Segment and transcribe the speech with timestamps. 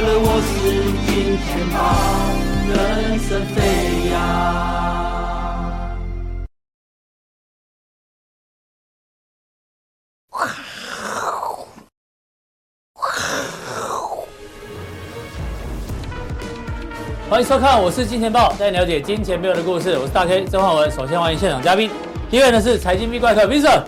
[0.00, 1.78] 了我是金钱豹，
[2.68, 4.14] 人生飞扬。
[17.30, 19.98] 欢迎收看，我是金钱豹，带你了解金钱背后的故事。
[19.98, 20.90] 我是大 K 曾焕文。
[20.90, 21.90] 首先欢迎现场嘉宾，
[22.30, 23.84] 第一位呢是财经 V 怪客 v i n c e n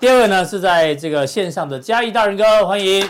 [0.00, 3.08] 第二位呢是在这个线上的嘉义大仁哥，欢迎。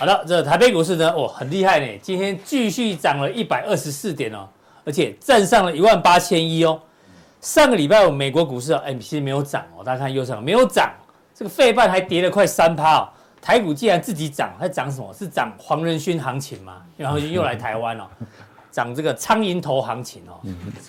[0.00, 4.46] 好的，这台北股市呢，哦，很厉害呢，今天继续涨了一百二十四点哦，
[4.84, 6.80] 而且站上了一万八千一哦。
[7.40, 10.92] 上个礼拜五美国股市啊，哎，其实没有涨哦，大家看右上没有涨，
[11.34, 13.08] 这个费半还跌了快三趴哦。
[13.42, 15.12] 台股既然自己涨，它涨什么？
[15.12, 16.76] 是涨黄仁勋行情吗？
[16.96, 18.08] 然后又来台湾了，
[18.70, 20.38] 涨这个苍蝇头行情哦，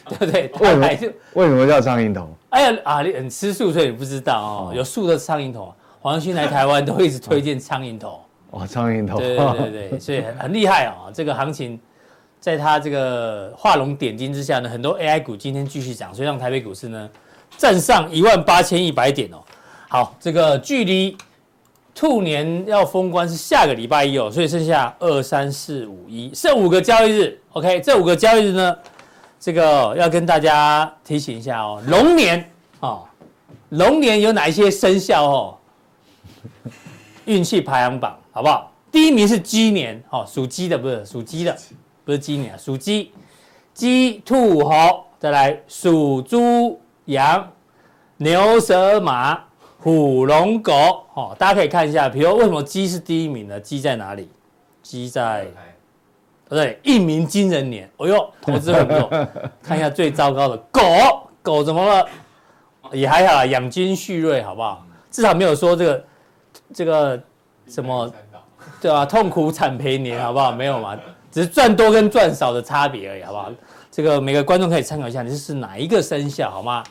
[0.08, 0.52] 对不对？
[0.60, 1.14] 为什么？
[1.34, 2.30] 为什么叫苍蝇头？
[2.50, 4.72] 哎呀啊，你很吃素，所以你不知道哦。
[4.76, 8.22] 有素的苍蝇头，黄仁勋来台湾都一直推荐苍蝇头。
[8.52, 9.18] 哦，苍蝇头。
[9.18, 11.12] 对对对，所以很很厉害哦。
[11.14, 11.80] 这个行情，
[12.40, 17.10] 在它这个画龙点睛之下呢，很多 AI 股今天继续涨，所以让台北股市呢
[17.58, 19.38] 站上一万八千一百点哦。
[19.88, 21.18] 好，这个距离。
[21.96, 27.38] 兔年要封关是下个礼拜一哦，所以剩下二三四五一，剩五个交易日。
[27.52, 28.78] OK，这五个交易日呢，
[29.38, 31.82] 这个要跟大家提醒一下哦。
[31.88, 33.04] 龙年哦，
[33.70, 35.58] 龙年有哪一些生肖哦？
[37.26, 38.72] 运气排行榜好不好？
[38.92, 41.56] 第一名是鸡年哦，属鸡的不是属鸡的，
[42.04, 43.12] 不是鸡年啊，属鸡，
[43.74, 47.52] 鸡兔猴，再来属猪羊
[48.18, 49.46] 牛蛇马。
[49.82, 50.74] 虎龙狗，
[51.14, 53.58] 哦，大家可以看一下，比如为什么鸡是第一名呢？
[53.58, 54.30] 鸡在哪里？
[54.82, 55.48] 鸡在，
[56.50, 57.90] 对，一鸣惊人年。
[57.96, 59.10] 哎呦，投资很多。
[59.64, 60.82] 看一下最糟糕的狗，
[61.42, 62.06] 狗怎么了？
[62.92, 64.86] 也还好，养精蓄锐，好不好？
[65.10, 66.06] 至少没有说这个
[66.74, 67.24] 这个
[67.66, 68.14] 什么，
[68.82, 69.06] 对吧？
[69.06, 70.52] 痛苦惨赔年，好不好？
[70.52, 70.98] 没有嘛，
[71.32, 73.52] 只是赚多跟赚少的差别而已，好不好？
[73.92, 76.84] 这个每个观众可以参考一下，你是哪一个生肖，好吗？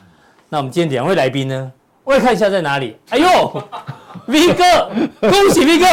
[0.49, 1.73] 那我们今天两位来宾呢？
[2.05, 2.97] 我也看一下在哪里。
[3.11, 3.63] 哎呦
[4.27, 4.91] ，V 哥，
[5.21, 5.87] 恭喜 V 哥！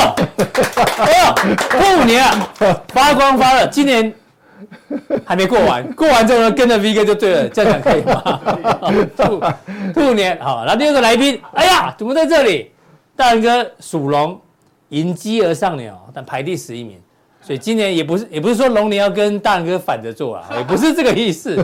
[1.03, 1.35] 哎呀，
[1.69, 2.49] 兔年啊，
[2.87, 3.67] 发光发热。
[3.67, 4.13] 今年
[5.25, 7.49] 还没过完，过完之后呢，跟着 V 哥就对了。
[7.49, 8.41] 这样讲可以吗？
[9.17, 9.41] 兔
[9.93, 10.63] 兔年好。
[10.63, 12.71] 然后第二个来宾，哎呀，怎么在这里？
[13.17, 14.39] 大仁哥属龙，
[14.89, 17.01] 迎鸡而上鸟，但排第十一名。
[17.41, 21.55] 所以今年也不是，也不是说龙年要跟大仁哥反着做啊， 也不是这个意思。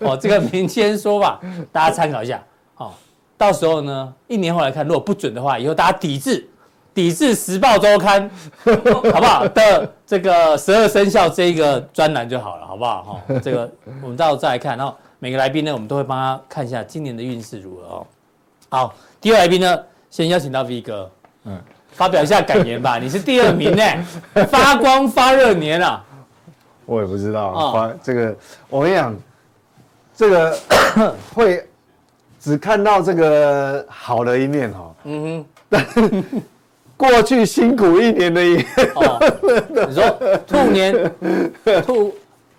[0.00, 1.40] 哦，这个民间说法，
[1.72, 2.42] 大家参考一下。
[2.76, 2.92] 哦
[3.38, 6.46] 到时候呢，一年后来看，如果不准的话，以后大家抵制，
[6.92, 8.30] 抵制《时报周刊》，
[9.10, 9.48] 好不好？
[9.48, 13.02] 的这个十二生肖这一个专栏就好了，好不好？
[13.02, 18.06] 哈，这个我们到时候再来看，然后每个来宾呢，我们都会帮他看一下今年的运势如何哦。
[18.68, 21.10] 好，第二来宾呢，先邀请到 V 哥，
[21.44, 21.58] 嗯，
[22.00, 22.96] 发表一下感言吧。
[22.98, 23.84] 你是第二名呢，
[24.48, 26.02] 发光发热年啊。
[26.86, 28.34] 我也不知道，啊，这个
[28.70, 29.14] 我跟你讲，
[30.16, 30.58] 这个
[31.34, 31.62] 会。
[32.42, 35.86] 只看到这个好的一面哈，嗯哼，但
[36.96, 39.20] 过去辛苦一年的一面，哦，
[39.86, 41.12] 你说兔年
[41.84, 42.14] 兔，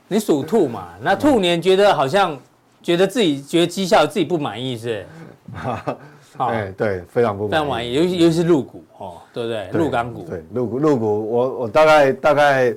[0.08, 0.90] 你属兔嘛？
[1.02, 2.38] 那兔年觉得好像
[2.84, 5.03] 觉得自己觉得绩效自己不满意是？
[6.50, 9.69] 哎，对，非常不非常满意，尤其尤其是入股哦，对不对？
[9.72, 12.74] 入港股，对，入股入股，我我大概大概。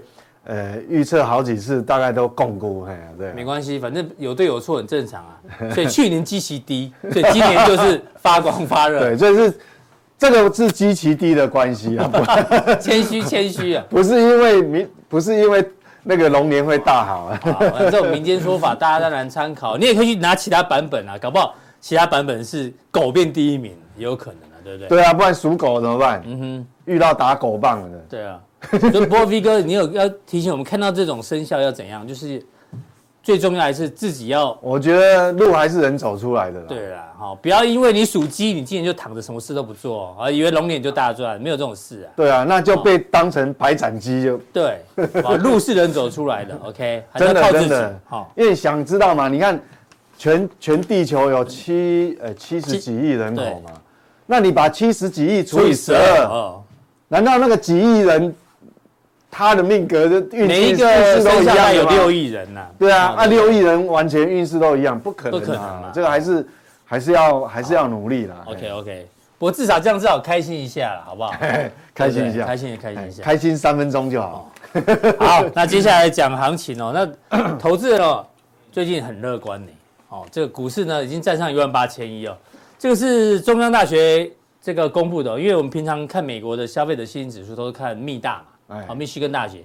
[0.47, 5.41] 呃，预测好几次，大概都共估，哎，对，没关系，反正有对有错很正常啊。
[5.73, 9.01] 所以去年基期低，所以今年就是发光发热。
[9.09, 9.59] 对，这是
[10.19, 12.11] 这个是基期低的关系啊。
[12.79, 15.67] 谦虚谦虚啊， 不是因为民，不是因为
[16.03, 17.41] 那个龙年会大好啊。
[17.91, 19.79] 这种民间说法，大家当然参考。
[19.79, 24.89] 你也可以去拿其他版本啊，搞不好其他版本是狗变第一名，也有可能啊，对不对？
[24.89, 26.23] 对啊，不然属狗怎么办？
[26.25, 27.99] 嗯哼，遇到打狗棒的。
[28.09, 28.41] 对啊。
[28.91, 32.09] 所以波 V 哥，你有要提醒我们，看到这种生肖要怎样？
[32.09, 32.43] 就是
[33.23, 34.59] 最重要还是自己要。
[34.63, 36.59] 我觉得路还是人走出来的。
[36.63, 42.09] 对啦，好，不要因为你属鸡，你今年就躺着什么事都不做，而以为龙年就大赚，没有这种事啊。
[42.17, 44.39] 对啊，那就被当成白斩鸡就。
[44.55, 44.81] 对，
[45.43, 48.33] 路是人走出来的，OK， 真的真的好。
[48.35, 49.61] 因为想知道嘛，你看
[50.17, 53.71] 全全地球有七呃七十几亿人口嘛，
[54.27, 56.55] 那你把七十几亿除以十二，
[57.09, 58.35] 难道那个几亿人？
[59.37, 62.65] 他的命格的运势都一样，有六亿人呐。
[62.79, 65.91] 对啊，那六亿人完全运势都一样，不可能啊！
[65.93, 66.47] 这个还是
[66.85, 68.37] 还是要还是要努力啦。
[68.45, 71.35] OK OK，不过至少这样至少开心一下了，好不好？
[71.93, 74.53] 开心一下，开心也开心一下，开心三分钟就好。
[75.19, 76.93] 好，那接下来讲行情哦。
[77.29, 78.25] 那 投资人哦，
[78.71, 79.67] 最近很乐观呢。
[80.15, 82.37] 哦，这个股市呢已经站上一万八千一哦。
[82.79, 84.31] 这个是中央大学
[84.63, 89.65] 这个公布的，因为我们平常看美国的消费者信心指数都是看密大嘛，哎好，密西根大学，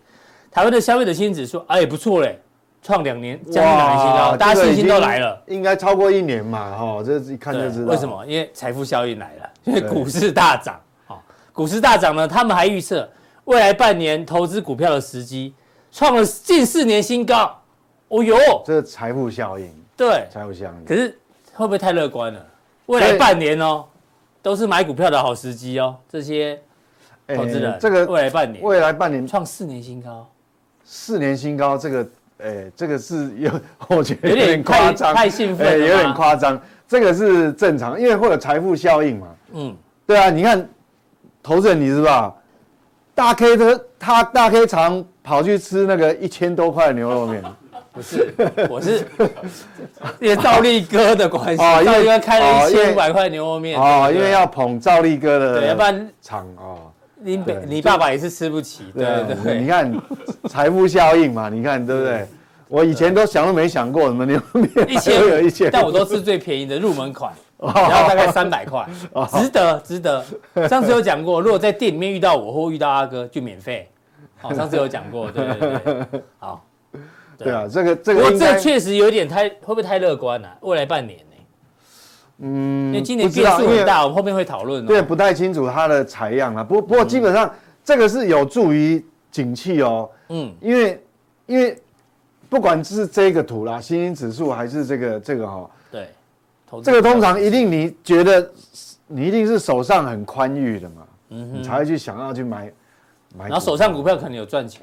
[0.50, 2.42] 台湾的消费者信心指数哎也不错嘞，
[2.81, 5.40] 创两年将近两年新高，大家信心都来了。
[5.46, 7.92] 应该超过一年嘛，哈，这一看就知道。
[7.92, 8.10] 为什？
[8.10, 8.25] 么？
[8.25, 11.19] 因为财富效应来了，因为股市大涨，哦，
[11.54, 13.07] 股市大涨呢，他们还预测
[13.44, 15.54] 未来半年投资股票的时机
[15.92, 17.56] 创了近四年新高。
[18.07, 18.36] 哦哟，
[18.66, 20.86] 这是财富效应，对，财富效应。
[20.86, 21.10] 可是
[21.54, 22.46] 会不会太乐观了？
[22.86, 23.84] 未来半年哦，
[24.42, 25.94] 都是买股票的好时机哦。
[26.07, 26.57] 这些
[27.28, 30.25] 投资人，哎这个未来半年，未来半年创四年新高，
[30.86, 33.51] 四年新高，这个，哎，这个是有，
[33.90, 36.57] 我觉得有点夸张，太兴奋了，哎，有点夸张。
[36.88, 39.28] 这个是正常，因为会有财富效应嘛。
[39.52, 39.75] 嗯，
[40.07, 40.66] 对啊，你看，
[41.44, 42.34] 投资人你是吧，
[43.13, 47.44] 大 K 的他大 K 常跑去吃那个一千多块的牛肉面。
[48.00, 48.34] 不是，
[48.69, 49.06] 我是
[50.22, 56.80] 因为兆利哥的关系，哦因为兆利哥开了一千五百块牛肉面哦，因为要捧兆利哥的，对，要不然厂哦。
[57.22, 59.60] 你你爸爸也是吃不起，对对对。
[59.60, 59.94] 你看
[60.48, 62.25] 财富效应嘛，你看对不对？
[62.69, 68.88] 我以前都想都没想过，什么牛肉面一千 有一千，但我都吃最便宜的入门款，然后大概三百块，
[69.38, 70.24] 值得值得。
[70.69, 73.90] 上次有讲过，如果在店里面遇到我或遇到阿哥，就免费。
[74.42, 76.22] 好，上次有讲过，对对对。
[76.38, 76.63] 好，
[77.45, 80.57] 对啊，这个这个应该确实有点太会不会太乐观了？
[80.62, 81.24] 未来半年呢？
[82.41, 84.86] 嗯因为今年变数很大，我们后面会讨论。
[84.86, 86.63] 对，不太清楚它的采样啊。
[86.63, 87.53] 不不过基本上
[87.83, 91.03] 这个是有助于景气哦，嗯，因为
[91.45, 91.77] 因为
[92.50, 96.09] 不管是这个图啦，新兴指数还是这个这个哈，对，
[96.83, 98.51] 这个通常一定你觉得
[99.07, 102.71] 你一定是手上很宽裕的嘛，嗯你才会去想要去买
[103.38, 103.47] 买。
[103.47, 104.81] 然后手上股票可能有赚钱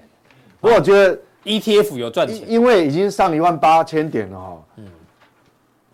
[0.61, 1.19] 不过我觉得。
[1.47, 4.85] ，ETF 有赚钱，因因为已经上一万八千点了哈，嗯，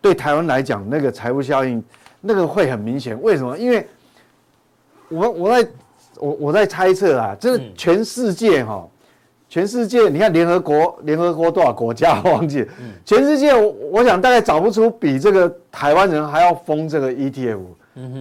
[0.01, 1.83] 对台湾来讲，那个财富效应
[2.21, 3.21] 那个会很明显。
[3.23, 3.57] 为什么？
[3.57, 3.87] 因为
[5.09, 5.69] 我我在
[6.19, 8.89] 我我在猜测啊，真的全世界哈，
[9.49, 12.69] 全世界你看联合国联合国多少国家我忘记了，
[13.05, 17.59] 全世界我我想大概找不出比这个台湾人还要疯这个 ETF，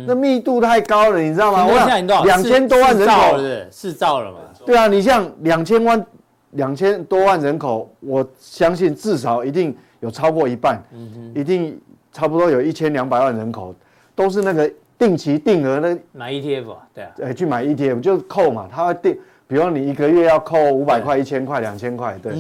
[0.05, 1.65] 那密度太高了，你知道吗？
[1.65, 2.23] 我现在你多少？
[2.25, 4.37] 两千多万人口，是四兆了嘛？
[4.65, 6.05] 对啊，你像两千万。
[6.51, 11.79] 两千多万人口，我相信至少一定有超过一半，嗯一定
[12.11, 13.73] 差不多有一千两百万人口，
[14.15, 19.17] 都是那个定期定额的买 ETF 啊，对啊，哎，去买 ETF 就是扣嘛，他会定，
[19.47, 22.33] 比如你一个月要扣五百块、一千块、两千块，对，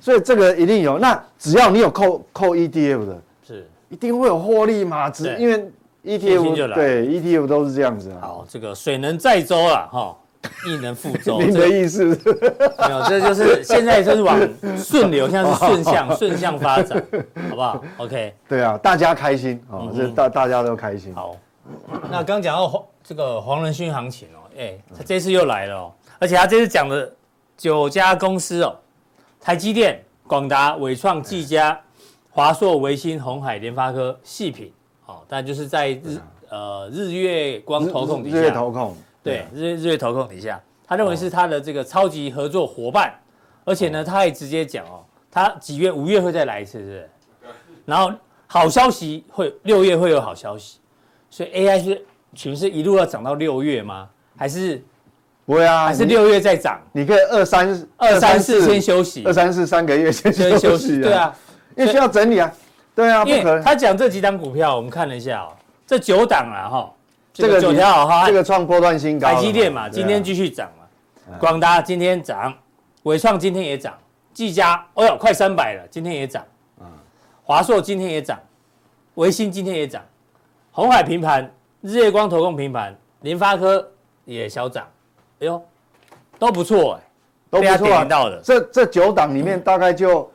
[0.00, 0.98] 所以这个一定有。
[0.98, 5.08] 那只要你有扣扣 ETF 的，是一定会有获利嘛？
[5.08, 5.70] 只因为
[6.04, 8.18] ETF 对 ETF 都是这样子啊。
[8.20, 10.16] 好，这个水能载舟了哈。
[10.66, 12.14] 亦能覆舟， 您的意思没
[12.90, 13.02] 有？
[13.08, 14.38] 这就是现在就是往
[14.76, 17.02] 顺流， 现在是顺向顺向发展，
[17.48, 18.34] 好不好？OK。
[18.48, 21.14] 对啊，大家开心哦，这大大家都开心。
[21.14, 21.36] 好，
[22.10, 27.10] 那刚讲到黄这个黄仁勋行情哦，哎，他这次又来了哦，而且他这次讲的
[27.56, 28.76] 九家公司哦，
[29.40, 31.78] 台积电、广达、伟创、技嘉、
[32.30, 34.72] 华硕、微星、红海、联发科、细品，
[35.04, 36.18] 好，但就是在日
[36.48, 38.96] 呃日月光投控底下，日月投控。
[39.22, 43.14] 对，日日月投控底下，他认为是他的这个超级合作伙伴，
[43.64, 47.10] 而且呢，他还直接讲哦，他几月五月会再来一次，是不是？
[47.84, 48.12] 然后
[48.46, 50.78] 好消息会六月会有好消息，
[51.30, 54.08] 所以 AI 是群是一路要涨到六月吗？
[54.36, 54.82] 还是
[55.46, 55.86] 不会啊？
[55.86, 56.80] 还是六月再涨？
[56.92, 61.32] 你可以二三二三四先休息，二三四三个月先先休息，对啊，
[61.76, 62.52] 因为需要整理啊，
[62.94, 65.52] 对啊，因为他讲这几档股票，我们看了一下哦，
[65.86, 66.92] 这九档啊哈。
[67.32, 69.26] 这个九条好汉，这个创波段新高。
[69.26, 71.38] 台积电嘛，今天继续涨嘛。
[71.38, 72.52] 广达今天涨，
[73.04, 73.96] 伟创今天也涨，
[74.34, 76.44] 技嘉，哦呦，快三百了，今天也涨。
[77.44, 78.38] 华硕今天也涨，
[79.14, 80.02] 微星今天也涨，
[80.70, 83.90] 鸿海平盘，日月光投控平盘，联发科
[84.24, 84.86] 也小涨。
[85.40, 85.60] 哎呦，
[86.38, 87.00] 都不错哎，
[87.50, 88.40] 都不错到的。
[88.42, 90.30] 这这九档里面大概就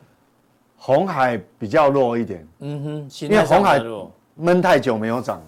[0.77, 2.48] 红海比较弱一点。
[2.60, 3.82] 嗯哼，因为红海
[4.36, 5.46] 闷太久没有涨了。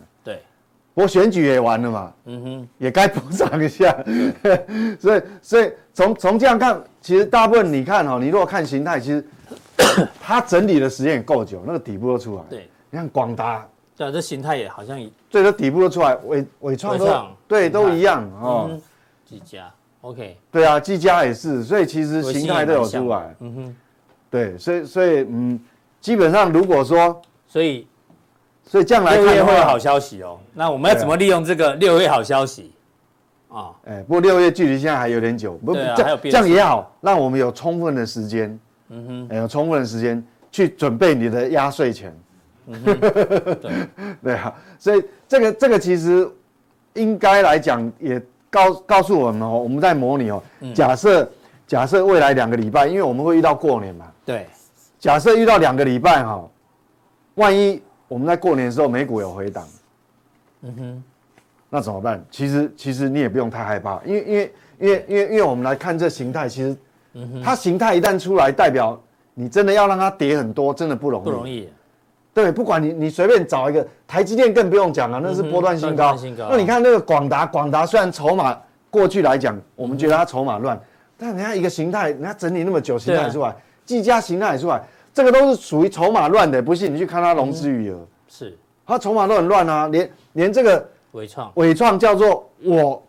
[0.99, 3.95] 我选举也完了嘛，嗯哼，也该补涨一下，
[4.99, 9.25] 所以所以从从这样看，其实大部分你看哈，你如果看形态，其实
[10.19, 12.43] 它整理的时间也够久，那个底部都出来。
[12.49, 13.65] 对，你看广达，
[13.95, 17.07] 对啊，这形态也好像，对，这底部都出来，纬纬创都
[17.47, 18.77] 对都一样哦。
[19.25, 23.33] 技嘉，OK，对啊，技嘉也是，所以其实形态都有出来。
[23.39, 23.75] 嗯哼，
[24.29, 25.57] 对，所以所以嗯，
[26.01, 27.87] 基本上如果说，所以。
[28.69, 30.37] 所以这样来看六月会有好消息哦。
[30.53, 32.71] 那我们要怎么利用这个六月好消息？
[33.51, 38.59] 啊，哎，不过六月距离现在还有点久，不，这样这样也好，让我们有充分的时间，
[38.89, 42.15] 嗯哼，有充分的时间去准备你的压岁钱。
[42.67, 43.71] 嗯，对。
[44.21, 46.29] 对啊，所以这个这个其实
[46.93, 48.21] 应该来讲也
[48.51, 50.43] 告告诉我们哦，我们在模拟哦，
[50.75, 51.27] 假设
[51.65, 54.45] 假设未来两个礼拜，因为我们会遇到过年嘛，对，
[54.99, 56.47] 假设遇到两个礼拜哈，
[57.33, 59.65] 万一我们在过年的时候美股有回档，
[60.63, 61.03] 嗯哼，
[61.69, 62.21] 那怎么办？
[62.29, 66.75] 其实其实你也不用太害怕，因为因为因为因为因为我们来看这形态，其实，
[67.41, 68.99] 它形态一旦出来，代表
[69.33, 71.69] 你真的要让它跌很多，真的不容易，不容易。
[72.33, 76.17] 对，不管你你随便找一个台积电更不用讲了，那是波段新高。
[76.49, 78.57] 那你看那个广达，广达虽然筹码
[78.89, 80.79] 过去来讲，我们觉得它筹码乱，
[81.17, 83.53] 但人家一个形态，人家整理那么久，形态出来，
[83.85, 84.81] 技嘉形态出来，
[85.19, 86.61] 这个都是属于筹码乱的。
[86.61, 88.57] 不信你去看它融资余额，是。
[88.87, 93.03] 它筹码都很乱啊，连连这个伟创，伟创叫做我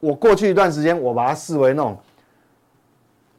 [0.00, 1.98] 我过去一段时间我把它视为那种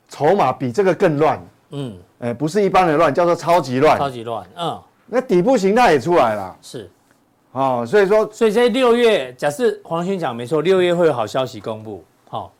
[0.08, 4.80] 筹码比这个更乱，嗯，哎，不是一般的乱，叫做超级乱，超级乱，嗯。
[5.08, 6.88] 那底部形态也出来了，是，
[7.54, 12.51] 哦，所以说，所以在六月，假设黄勋讲没错，六月会有好消息公布，好、哦，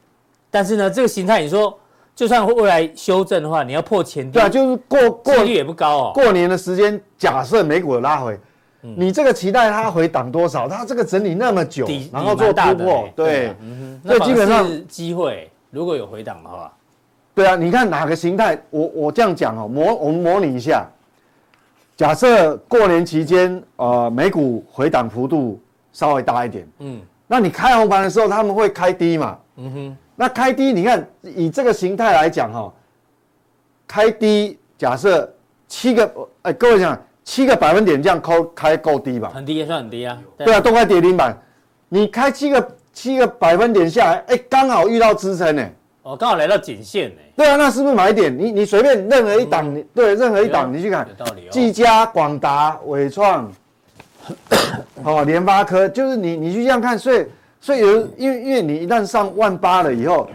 [0.50, 1.77] 但是呢，这个形态你说，
[2.15, 6.12] 就算未来修正的话，你要破前低，对啊，就是过过几率也不高哦。
[6.13, 8.39] 过年的时间，假设美股的拉回，
[8.84, 10.68] 嗯、你这个期待它回档多少？
[10.68, 16.72] 它这个整理那么久，然后做突破，对，对啊、嗯，所以基本上是机会，如果有回档的话，
[17.34, 18.62] 对啊，你看哪个形态？
[18.70, 20.86] 我我这样讲哦，模我们模拟一下。
[21.98, 25.62] 假设过年期间，呃，美股回档幅度
[25.94, 29.38] 稍微大一点，嗯，那你开红盘的时候，他们会开低嘛？
[29.58, 32.74] 嗯哼，那开低，你看以这个形态来讲，哈，
[33.88, 35.32] 开低，假设
[35.68, 36.12] 七个，
[36.44, 39.32] 哎，各位讲七个百分点这样扣开够低吧？
[39.34, 40.18] 很低也算很低啊。
[40.38, 41.38] 对啊，都快跌停板，
[41.89, 45.65] 你开七个七个百分点下来，哎，刚好遇到支撑呢。
[46.03, 47.22] 哦，刚好来到颈线呢。
[47.36, 48.36] 对啊，那是不是买点？
[48.36, 51.51] 你你随便任何一档，你对任何一档你去看，有道理哦。
[51.51, 53.51] 技嘉、广达、伟创，
[55.03, 57.25] 哦，联发科，就是你你去这样看，所以
[57.62, 60.27] 所以有因为因为你一旦上万八了以后，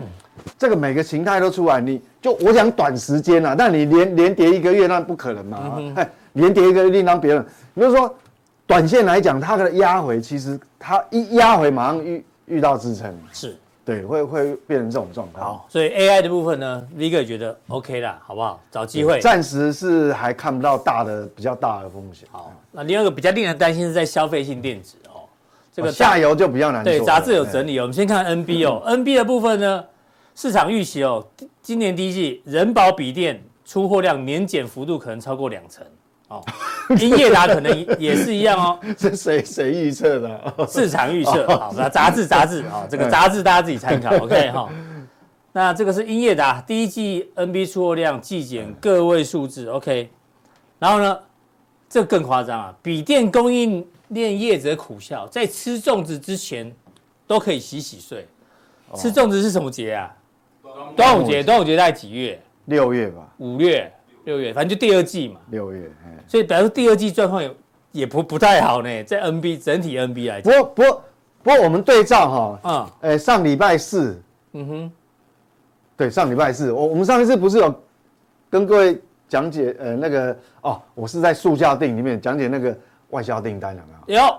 [0.56, 7.44] 这个每个形态都出来，你就我想短时间啊，但你连连跌一个月那不可能嘛，哎，连跌一个月另当别论。
[7.74, 8.14] 比如说
[8.66, 13.56] 短线来讲，它的压回其实它一压回马上遇遇到支撑，是。
[13.84, 15.40] 对，会会变成这种状态。
[15.40, 18.60] 好，所以 AI 的部分呢，V 哥觉得 OK 啦，好不好？
[18.68, 19.20] 找机会。
[19.20, 22.26] 暂时是还看不到大的比较大的风险。
[22.32, 25.05] 好，那另外一个比较令人担心是在消费性电子哦，
[25.76, 26.90] 这个下游就比较难说。
[26.90, 27.82] 对，杂志有整理哦。
[27.82, 29.84] 我们先看 NB 哦，NB 的部分呢，
[30.34, 31.22] 市场预期哦，
[31.60, 35.84] 今年第一季人保笔电出货量年减幅度可能超过两成。
[36.28, 36.42] 哦，
[36.98, 38.80] 英业达可能也是一样哦。
[38.96, 40.54] 这谁谁预测的？
[40.66, 41.46] 市场预测。
[41.46, 44.16] 好，那杂志杂志啊，这个杂志大家自己参考。
[44.16, 44.70] OK 哈。
[45.52, 49.68] 那这个是英业达第一季 NB 出货量季减个位数字。
[49.68, 50.10] OK。
[50.78, 51.18] 然后呢，
[51.86, 52.74] 这更夸张啊！
[52.82, 56.72] 笔电供应链业者苦笑，在吃粽子之前
[57.26, 58.26] 都可以洗洗睡。
[58.94, 60.16] 吃粽子是什么节啊？
[60.94, 61.42] 端午节。
[61.42, 62.40] 端午节在几月？
[62.66, 63.32] 六月吧。
[63.38, 63.92] 五月。
[64.24, 65.40] 六月，反正就第二季嘛。
[65.50, 65.88] 六月，
[66.26, 67.54] 所以表示第二季状况也
[67.92, 70.52] 也不不太好呢，在 NB 整体 NB 来讲。
[70.52, 71.04] 不过不过
[71.44, 74.20] 不过我们对照哈，嗯，哎，上礼拜四，
[74.54, 74.92] 嗯哼，
[75.96, 77.72] 对，上礼拜四，我我们上一次不是有
[78.50, 82.76] 跟各位讲解，呃，那个哦，我是在速效錠里面讲解那个
[83.10, 84.20] 外销订单有没有？
[84.22, 84.36] 有，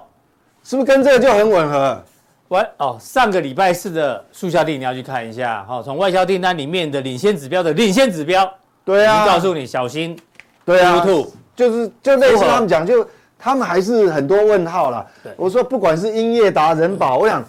[0.63, 2.03] 是不是跟这个就很吻合？
[2.49, 8.49] 喂，哦，上个礼拜四的速效錠你要去看一下，好，从外销订单里面的领先指标的领先指标。
[8.85, 10.17] 对啊，告诉你小心，
[10.63, 11.05] 对啊，
[11.53, 13.05] 就是就类似他们讲，就
[13.37, 15.05] 他们还是很多问号啦。
[15.35, 17.43] 我说不管是英业达、人宝，我想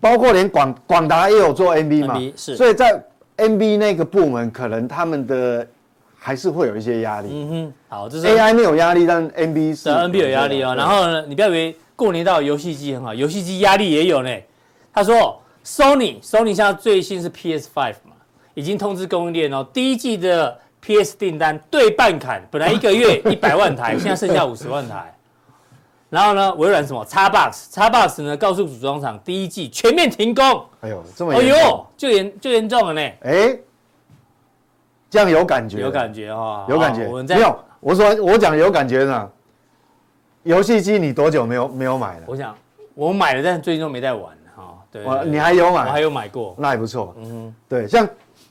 [0.00, 3.02] 包括连广广达也有做 NB 嘛，是，所以在
[3.38, 5.66] NB 那个部门，可能他们的
[6.26, 7.28] 还是会有一些压力。
[7.30, 10.74] 嗯哼，好，这是 AI 没有压力，但 NB 是 NB 有压力哦。
[10.74, 14.30] 然后呢，你不要以为过年到游戏机很好，游戏机压力也有呢。
[14.92, 18.16] 他说，Sony，Sony 现在最新是 PS5 嘛，
[18.54, 20.58] 已经通知供应链哦，第一季的。
[20.78, 25.12] PS 订单对半砍，本来一个月 一百万台，现在剩下五十万台。
[26.10, 30.44] 然后呢，微软什么 Xbox，Xbox 呢告诉组装厂，第一季全面停工。
[30.82, 31.32] 哎呦，这么？
[31.34, 33.00] 哎呦，就严就严重了呢。
[33.22, 33.58] 哎，
[35.16, 35.80] 这样有感觉？
[35.80, 37.06] 有感觉哈，有感觉。
[37.22, 39.30] 没有，我说我讲有感觉呢。
[40.42, 42.24] 游戏机你多久没有没有买了？
[42.26, 42.54] 我想
[42.94, 44.78] 我买了，但最近都没在玩哈。
[44.92, 45.86] 对，你还有买？
[45.86, 47.14] 我还有买过，那也不错。
[47.16, 48.06] 嗯哼，对，像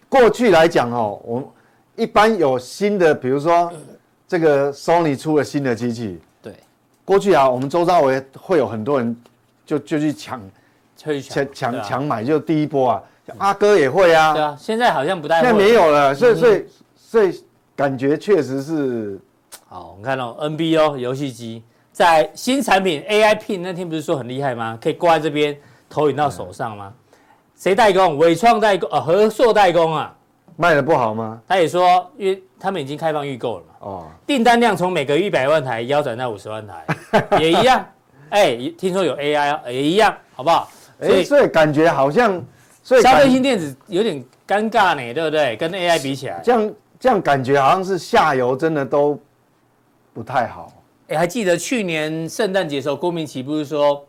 [0.09, 1.51] 过去来讲哦，我。
[1.95, 3.71] 一般有新的，比如说
[4.27, 6.53] 这个 Sony 出了新的机器，对，
[7.05, 9.15] 过去啊，我们周遭围会有很多人
[9.65, 10.41] 就就去抢，
[10.97, 13.03] 抢抢抢买，就第一波啊，
[13.37, 16.65] 阿哥也会啊，对啊，现在好像不太会，现在没有了，所以所以
[16.95, 17.43] 所以
[17.75, 19.19] 感觉确实是，
[19.67, 24.77] 好，我们看到 NBO，游戏机在新产品 AI Pin 那天不是说很厉害吗？
[24.81, 25.57] 可以挂在这边。
[25.87, 26.91] 投影到手上吗？
[27.55, 28.17] 谁代工？
[28.17, 30.13] 伟创代工啊，和硕代工啊，
[30.57, 31.39] 卖的不好吗？
[31.47, 33.73] 他也说，因为他们已经开放预购了嘛。
[33.79, 34.07] 哦。
[34.25, 36.85] 订单量从每个一百万台腰斩到五十万台，
[37.39, 37.85] 也一样。
[38.29, 40.67] 哎，听说有 AI 也一样，好不好？
[40.99, 42.43] 所以所以感觉好像，
[42.85, 45.57] 所以消费性电子有点尴尬呢，对不对？
[45.57, 49.19] 跟 AI 比起来，这样这样感觉好像是下游真的都
[50.13, 50.71] 不太好。
[51.07, 54.05] 哎，还记得去年圣诞节的时候，郭明奇不是说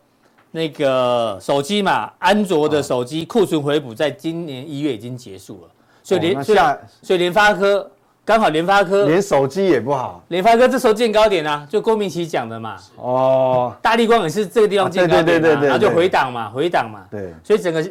[0.51, 5.71] 那个手机嘛，安卓的手机库存回补在今年一月已经结束了，
[6.03, 6.59] 所以联所以
[7.01, 7.91] 所以联发科
[8.27, 12.77] 刚好联发科连手机也不好，联发科这时候见高点啊，就郭明奇讲的嘛。
[12.97, 17.05] 哦，大立光也是这个地方见高点，对对对对，然后就回档嘛，回档嘛。
[17.11, 17.83] 对，所以整个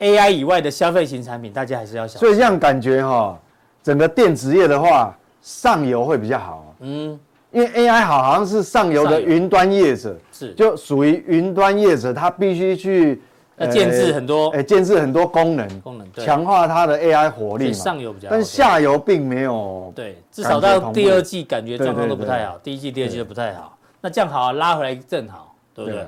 [0.00, 2.20] AI 以外的消费型产品，大家还是要小心。
[2.20, 3.38] 所以这样感觉哈，
[3.82, 6.74] 整个电子业的话，上游会比较好。
[6.80, 7.18] 嗯。
[7.52, 13.20] 因为 AI 好，好像是上游的云端业者，是就属于云端业者，他必须去
[13.56, 17.72] 要建置很多，哎，建置很多功能，功能强化它的 AI 活力嘛。
[17.72, 19.92] 上游比较，但下游并没有。
[19.96, 23.76] 对，至少到第二季感觉状况都不太好，第一季、第二季都不太好。
[24.00, 26.06] 那这样好，拉回来正好，对不对？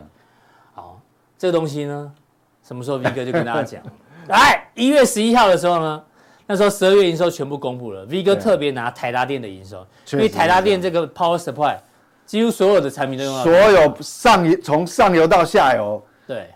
[0.74, 1.00] 好，
[1.36, 2.12] 这个东西呢，
[2.62, 3.82] 什么时候 V 哥就跟大家讲？
[4.28, 6.02] 来， 一月十一号的时候呢？
[6.46, 11.76] 那时候十二月营收全部公布了，V 哥特别拿台达电的营收，因为台达电这个 power supply，
[12.26, 13.42] 几乎所有的产品都用到。
[13.44, 16.50] 所有上游从上游到下游，对，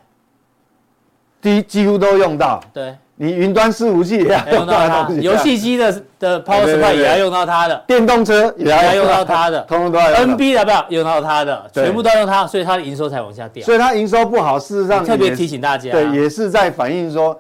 [1.41, 2.61] 几几乎都用到。
[2.75, 9.51] 对，你云端伺服器也要用到它，游戏机的的 power supply 也要用到它的，电动车也要用到它。
[9.51, 10.07] 的，通通都要。
[10.07, 11.71] NB 要不要用到它的？
[11.73, 13.65] 全部都要用它，所以它的营收才往下掉。
[13.65, 17.39] 所以它营收不好，事实上特别提醒大家，对，也是在反映说。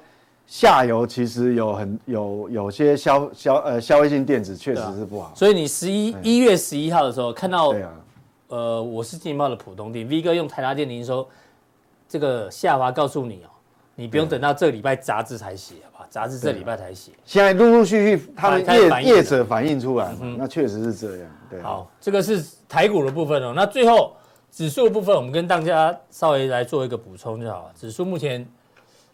[0.48, 7.74] 下游其实有很有有些消消呃消费性电子确实是不好，所以你十一一月十一号的时候看到，
[8.46, 11.26] 呃，我是金报的普通店 V 哥用台达电营收
[12.08, 13.50] 这个下滑告诉你哦，
[13.96, 16.06] 你不用等到这礼拜杂志才写好吧？
[16.08, 21.30] 杂志这礼拜才写，现在陆陆续续他们业业者反映出来，那确实是这样。
[21.50, 23.52] 对，好，这个是台股的部分哦。
[23.56, 24.14] 那最后
[24.52, 27.72] 指数的部分，我们跟大家稍微来做一个补充就好了。
[27.74, 28.46] 指数目前。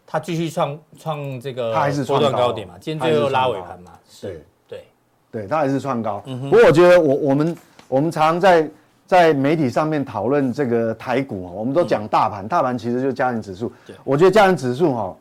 [0.04, 1.72] 它继续创创这个
[2.06, 4.84] 波段高点嘛，今天最后拉尾盘嘛，是，对，
[5.30, 6.18] 对，它还是创高。
[6.20, 7.56] 不过我觉得我我们
[7.88, 8.68] 我们常常在
[9.12, 13.70] 在媒体上面讨论这个台股，我们都讲大盘，大盘其实就是加权指数。
[14.04, 15.16] 我觉得加权指数哈，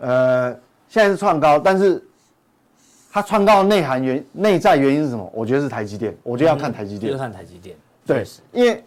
[0.00, 0.52] 呃，
[0.90, 2.04] 现在是创高，但是
[3.10, 5.26] 它创高的内涵原内在原因是什么？
[5.32, 7.74] 我觉得是台积电，我觉得要看台积电，就看台积电。
[8.04, 8.84] 对，因为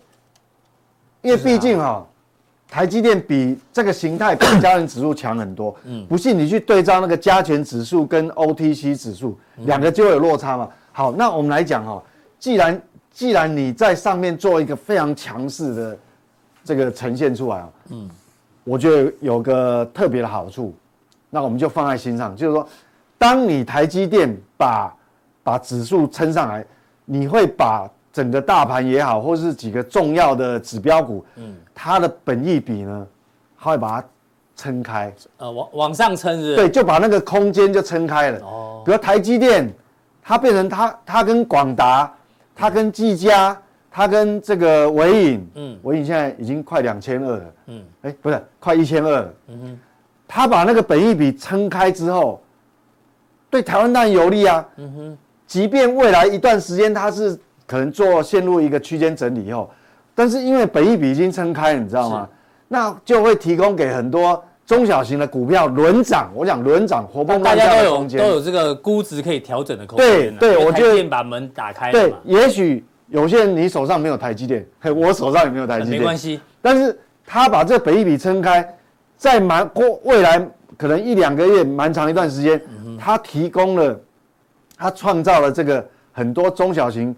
[1.24, 2.06] 因为毕竟哈。
[2.70, 10.68] 台积电比这个形态比加权指数强很多，嗯，不信你去对照那个加权指数跟 OTC 指数，两个就会有落差嘛。
[10.92, 12.02] 好，那我们来讲哈，
[12.40, 12.82] 既然
[13.14, 15.98] 既然你在上面做一个非常强势的
[16.66, 18.10] 这个呈现出来啊，嗯，
[18.66, 20.74] 我觉得有个特别的好处，
[21.30, 22.68] 那我们就放在心上，就是说，
[23.18, 24.94] 当你台积电把
[25.44, 26.66] 把指数撑上来，
[27.06, 27.90] 你会把。
[28.12, 33.08] 整个大盘也好，或是几个重要的指标股，嗯，它的本益比呢，
[33.58, 34.08] 它会把它
[34.56, 38.40] 撑开，呃，往往上撑是，对，就把那个空间就撑开了。
[38.42, 39.68] 哦，比如台积电，
[40.22, 42.14] 它变成它，它跟广达，
[42.56, 43.60] 它跟技嘉，
[43.92, 49.80] 他跟这个纬颖，嗯，纬颖现在已经快两千二了，嗯，哎，不是，快一千二了，嗯哼，
[50.28, 52.42] 他把那个本益比撑开之后，
[53.50, 57.40] 对台湾当然有利啊，嗯哼，即便未来一段时间它是。
[57.66, 59.72] 可能做陷入一个区间整理以后，
[60.14, 62.30] 但是因为本益比已经撑开了，你知道吗？
[62.68, 66.32] 那就会提供给很多中小型的股票轮涨。
[66.34, 70.38] 我讲轮涨，活蹦乱跳的空间，都有这个估值可以调整的空间。
[70.38, 71.92] 对对，我觉得把门打开。
[71.92, 76.40] 对，也许有些人你手上没有台积电，嘿， 我手上也没有台积电，没关系。
[76.62, 78.68] 但是他把这个本益比撑开，
[79.18, 80.46] 在蛮过未来
[80.78, 82.62] 可能一两个月，蛮长一段时间，
[83.00, 84.00] 他提供了，
[84.78, 87.16] 他创造了这个很多中小型。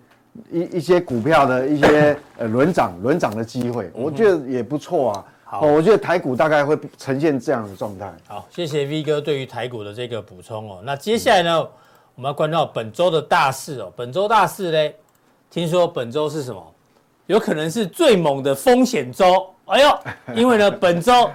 [0.51, 5.25] 一一些股票的一些呃轮涨轮涨的机会，我觉得也不错啊。
[5.47, 8.11] 好，我觉得台股大概会呈现这样的状态。
[8.27, 10.81] 好，谢谢 V 哥对于台股的这个补充哦。
[10.83, 11.61] 那接下来呢，
[12.15, 13.93] 我们要关注到本周的大事哦。
[13.95, 14.95] 本周大事嘞，
[15.51, 16.73] 听说本周是什么？
[17.27, 19.47] 有可能是最猛的风险周。
[19.65, 19.99] 哎呦，
[20.35, 21.29] 因为呢，本周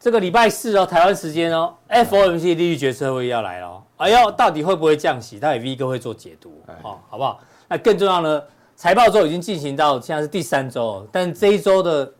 [0.00, 3.82] 这个礼拜四哦，台湾时间哦，FOMC 利率决策会议要来了。
[3.98, 5.38] 哎呦，到底会不会降息？
[5.38, 7.38] 待会 V 哥会做解读哦，好不好？
[7.68, 8.42] 那更重要呢，
[8.74, 12.12] 财报周已经进行到现在是第三周，但这一周的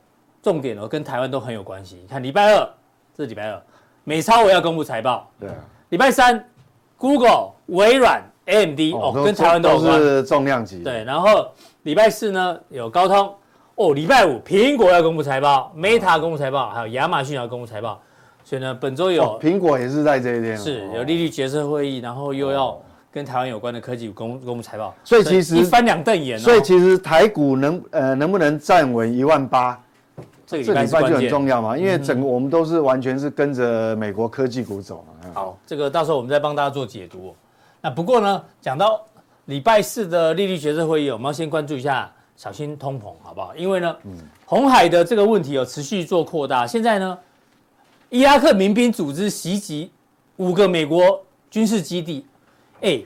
[0.46, 1.98] 重点哦，跟台湾都很有关系。
[2.00, 2.70] 你看礼拜二，
[3.16, 3.60] 这是礼拜二，
[4.04, 5.28] 美超我要公布财报。
[5.40, 5.50] 对。
[5.88, 6.48] 礼拜三
[6.96, 9.98] ，Google、微软、AMD 哦，跟台湾都有关。
[9.98, 10.84] 都是重量级。
[10.84, 11.02] 对。
[11.02, 11.50] 然后
[11.82, 13.34] 礼拜四呢，有高通。
[13.74, 18.00] 哦，礼拜五苹果要公布财报，Meta 公布财报，还有亚马逊要公布财报。
[18.44, 22.80] 所以呢，本周有苹果也是在这一天，是有利率决策会议，然后又要
[23.10, 26.38] 跟台湾有关的科技公公布财报，所以其实一翻两瞪眼。
[26.38, 29.76] 所以其实台股能呃能不能站稳一万八，
[30.46, 35.30] 这个礼拜就很重要嘛，因为整个我们都是完全是跟着美国科技股走嘛。
[35.34, 37.34] 好，这个到时候我们再帮大家做解读。
[37.80, 39.04] 那不过呢，讲到
[39.46, 43.54] 礼拜四的利率决策会议，我们要先关注一下，小心通膨，好不好？
[43.56, 43.96] 因为呢，
[44.44, 47.18] 红海的这个问题有持续做扩大，现在呢。
[48.08, 49.90] 伊拉克民兵组织袭击
[50.36, 52.24] 五个美国军事基地，
[52.80, 53.02] 哎，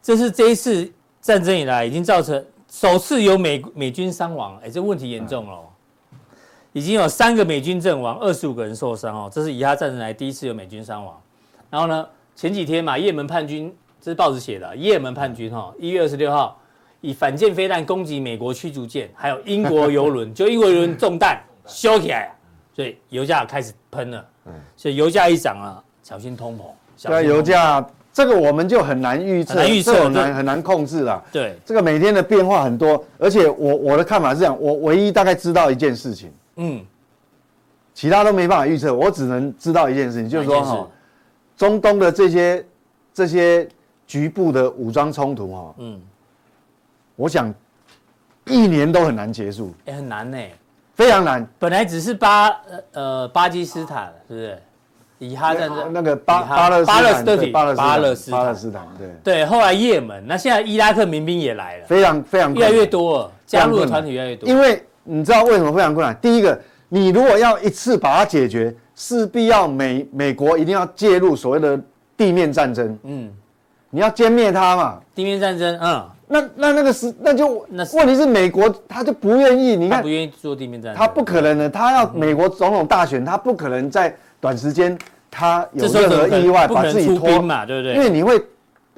[0.00, 5.58] 这是这一次战争以来已经造成首次有美美军伤亡，哎，这问题严重了，
[6.78, 11.20] 已经有三个美军阵亡，二十五个人受伤哦，这是以哈战争来第一次有美军伤亡。
[11.68, 16.56] 然后呢，前几天嘛，也门叛军，这是报纸写的，也门叛军哈，一月二十六号
[17.00, 22.32] 以反舰飞弹攻击美国驱逐舰，还有英国油轮， 就英国油轮中弹修起来，
[22.72, 24.24] 所以油价开始喷了。
[24.76, 27.08] 所以油价一涨啊，小心通膨。
[27.08, 31.22] 对，油价这个我们就很难预测，预测很难很难控制了。
[31.32, 36.84] 对，这个每天的变化很多，而且我我的看法是这样，我唯一大概知道一件事情，嗯，
[37.94, 40.88] 其他都没办法预测，我只能知道一件事情，就是说哈，
[41.56, 42.66] 中东的这些
[43.14, 43.66] 这些
[44.06, 46.00] 局部的武装冲突哈，嗯，
[47.16, 47.52] 我想
[48.44, 50.38] 一年都很难结束，也很难呢。
[50.94, 52.50] 非常难，本来只是巴
[52.92, 54.58] 呃巴基斯坦，是不是？
[55.20, 59.08] 以哈战争那个巴巴勒巴勒斯坦巴勒巴勒斯巴勒斯坦对。
[59.24, 64.48] 对，后来也门，那现在伊拉克民兵也来了，非常非常越来越多了，加入的团体越来越多。
[64.48, 66.14] 因为你知道为什么非常困难？
[66.20, 71.80] 第一个，你如果要一次把它解决，势必要美美国一定要介入所谓的
[72.16, 73.30] 地面战争，嗯，
[73.88, 76.04] 你要歼灭它嘛，地面战争，嗯。
[76.30, 84.98] 那那那个是那就那问题是美国他就不愿意，你看不愿意做地面战争，他不可能的，他要美国总统大选，他不可能在短时间
[85.30, 87.94] 他有任何意外把自己拖嘛，对不对？
[87.94, 88.38] 因为你会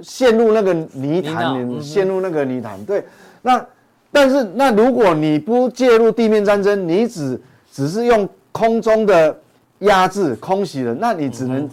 [0.01, 2.85] 陷入那个泥潭，陷入那个泥潭。
[2.85, 3.05] 对，
[3.43, 3.65] 那
[4.13, 7.41] 但是那如果你不介入地面战争，你只
[7.73, 9.37] 只是用空中的
[9.81, 11.69] 压制空袭的，那你只能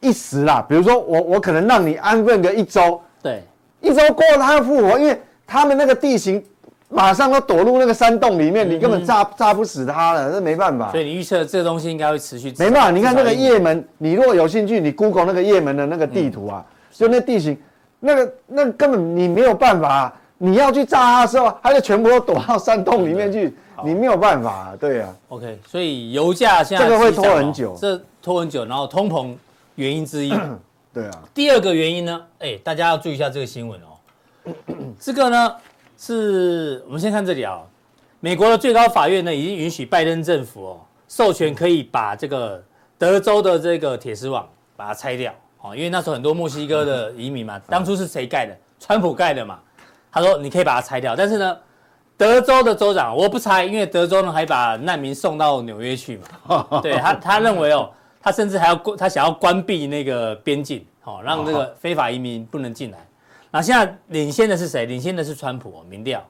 [0.00, 0.64] 一时啦。
[0.68, 3.42] 比如说我我可能让你安分个一周，对。
[3.82, 6.44] 一周过了，他要复活，因为他们那个地形，
[6.90, 10.90] 马上都躲入那个山洞里面，你根本炸炸不死他了，那没办法。
[10.90, 12.52] 所以你预测这东西应该会持续。
[12.58, 17.56] 没办法，你看那个叶门，你如果有兴趣，你 Google 那个叶门的那个地图啊，就那地形，
[18.00, 25.14] 那个那个根本你没有办法，你要去炸他的时候，他就全部都躲到山洞里面去，你没有办法，对啊。
[25.28, 29.34] OK，所以油价现在这个会拖很久，这拖很久，然后通膨
[29.74, 30.32] 原因之一。
[30.94, 34.54] 对啊，第二个原因呢，哎，大家要注意一下这个新闻哦。
[34.98, 35.54] 这个呢，
[35.98, 37.60] 是我们先看这里啊，
[38.20, 42.64] 美国的最高法院呢已经允许拜登政府哦，授权可以把这个
[42.96, 48.56] 德州的这个铁丝网把它拆掉哦，因为那时候很多墨西哥的移民嘛，当初是谁盖的？
[48.78, 49.58] 川普盖的嘛。
[50.12, 51.56] 他说你可以把它拆掉，但是呢，
[52.16, 56.80] 德州的州长我不拆，因为德州呢还把难民送到纽约去嘛。
[56.82, 57.90] 对他，他认为哦。
[58.22, 62.98] 他甚至还要关，他想要关闭那个边境，好让这个非法移民不能进来。
[63.50, 64.84] 那现在领先的是谁？
[64.84, 66.22] 领先的是川普哦，民调。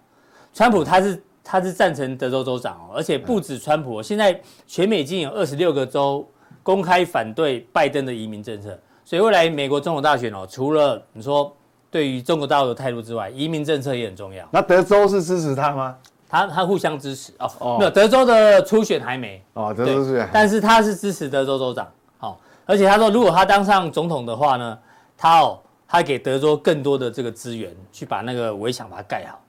[0.55, 6.25] 川普他是他是赞成德州州长哦，而且不止川普，哦现在全美已经有二十六个州
[6.63, 8.79] 公开反对拜登的移民政策。
[9.05, 11.53] 所以未来美国总统大选哦，除了你说
[11.91, 14.47] 对于中国大陆的态度之外，移民政策也很重要。
[14.51, 15.97] 那德州是支持他吗？
[16.29, 17.33] 他他互相支持。
[17.39, 19.43] 哦，哦，没有德州的初选还没。
[19.55, 24.79] 哦，德州初选，但是他是支持德州州长，好、哦，而且他说如果他当上总统的话呢，
[25.19, 29.41] 他哦，他给德州更多的这个资源去把那个围墙把它盖好，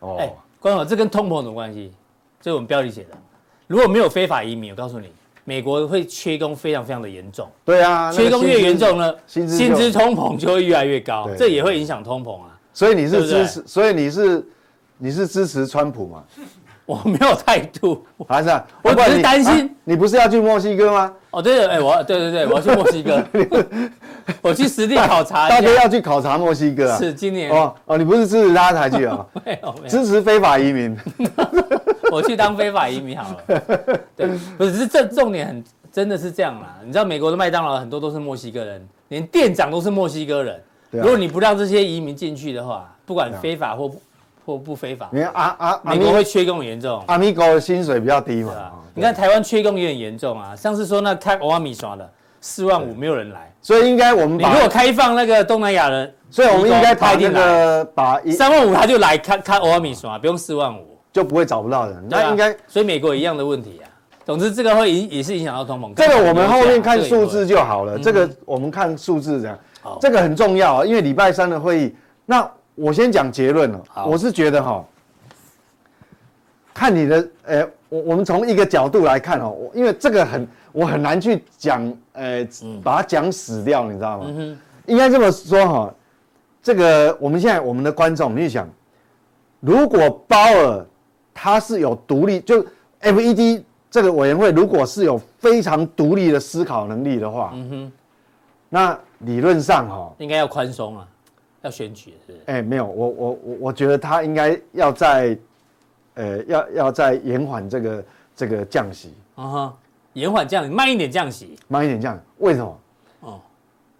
[0.00, 1.92] 哦，哎，观众，这跟通膨有什么关系？
[2.40, 3.10] 这是我们标题写的，
[3.66, 5.12] 如果没有非法移民，我告诉你，
[5.48, 14.46] 美国会缺工非常非常的严重，对啊，缺工越严重呢，薪资通膨就会越来越高，这也会影响通膨啊，所以你是支持，所以你是。
[15.00, 16.24] 你是支持川普吗？
[16.84, 19.68] 我没有态度，还是、啊、我只是担心、啊。
[19.84, 21.12] 你不是要去墨西哥吗？
[21.30, 23.24] 哦，对对，哎，我对对对，我要去墨西哥，
[24.42, 25.48] 我去实地考察。
[25.48, 26.98] 大家要去考察墨西哥啊？
[26.98, 29.24] 是今年哦哦，你不是支持他才去啊？
[29.46, 30.96] 没有，支持非法移民。
[32.12, 33.60] 我去当非法移民好了。
[34.16, 36.76] 对，不是，是这重点很真的是这样啦。
[36.84, 40.56] 你知道美国的麦当劳很多都是墨西哥人，连店长都是墨西哥人。
[40.56, 43.90] 啊、如果你不让这些移民进去的话，不管非法或。
[44.46, 48.54] 或不非法，你看阿阿美国会缺工严重，阿米狗的薪水比较低嘛。
[48.94, 50.56] 你看台湾缺工也很严重啊。
[50.56, 62.04] 上次说那开欧阿米刷的四万五没有人来，所以应该我们你如果开放那个东南亚人，所以我们应该把那个把三万五他就来开开欧阿米刷，不用四万五，就不会找不到人。
[62.08, 63.86] 那应该，所以美国一样的问题啊。
[64.24, 65.94] 总之这个会影也是影响到通膨。
[65.94, 67.98] 这个我们后面看数字就好了。
[67.98, 69.58] 这个我们看数字这样，
[70.02, 71.96] 这个很重要啊，因为礼拜三的会议。
[72.26, 73.82] 那我先讲结论了。
[74.06, 74.84] 我是觉得哈，
[76.74, 82.46] 看你的，呃，我我们从一个角度来看哦，因为这个很我很难去讲，呃，
[82.84, 84.26] 把它讲死掉，你知道吗？
[84.84, 85.94] 应该这么说哈，
[86.62, 88.68] 这个我们现在我们的观众，你去想，
[89.60, 90.86] 如果鲍尔
[91.40, 92.64] 他是有独立，就
[93.00, 97.92] FED 这个委员会如果是有非常独立的思考能力的话，嗯哼，
[98.68, 101.06] 那理论上哈，应该要宽松啊，
[101.62, 102.44] 要选举是不是？
[102.46, 105.38] 哎，没有，我我我我觉得他应该要在，
[106.14, 109.76] 呃，要要在延缓这个这个降息，啊哈，
[110.14, 112.78] 延缓降息，慢一点降息，慢一点降息，为什么？
[113.20, 113.40] 哦。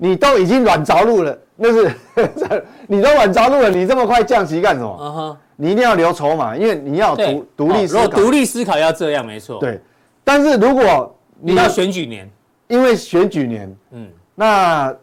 [0.00, 1.92] 你都已经软着陆了，那是
[2.86, 4.98] 你都软着陆了，你这么快降息干什么？
[5.00, 8.06] 嗯哼，你一定要留筹码，因为你要独独立思考。
[8.06, 9.58] 独立思考要这样，没错。
[9.58, 9.80] 对，
[10.22, 12.30] 但是如果你要选举年，
[12.68, 14.94] 因为选举年，嗯，那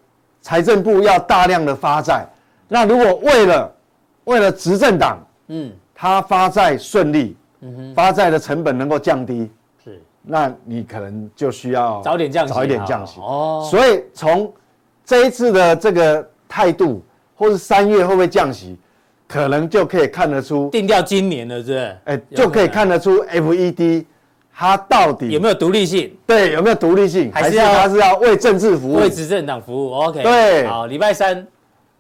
[0.42, 2.26] 财政部要大量的发债，
[2.70, 3.76] 那如果为了
[4.24, 9.52] 为了执政党，嗯，他发债顺利，嗯哼，发债的成本能够降低，
[9.84, 13.20] 是，那你可能就需要早点降息，早一点降息。
[13.20, 13.68] 哦。
[13.70, 14.54] 所以从
[15.04, 17.04] 这一次的这个态度，
[17.36, 18.78] 或是三月会不会降息，
[19.28, 21.98] 可能就可以看得出定掉今年了，是不是？
[22.06, 24.06] 哎，就可以看得出 FED
[24.54, 26.16] 它到底有没有独立性？
[26.26, 27.32] 对，有没有独立性？
[27.34, 28.96] 还是它是要为政治服务？
[28.96, 30.24] 为执政党服务？OK。
[30.24, 31.46] 对，好，礼拜三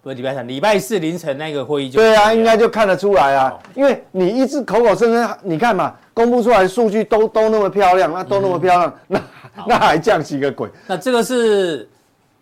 [0.02, 9.22] 不是礼拜三，礼拜四凌晨那个会议就对啊，应该就看得出来啊，因为你一直口口声声，你看嘛，公布出来的数据都都那么漂亮，那都那么漂亮，那
[9.68, 10.70] 那还降息个鬼？
[10.88, 11.88] 那这个是。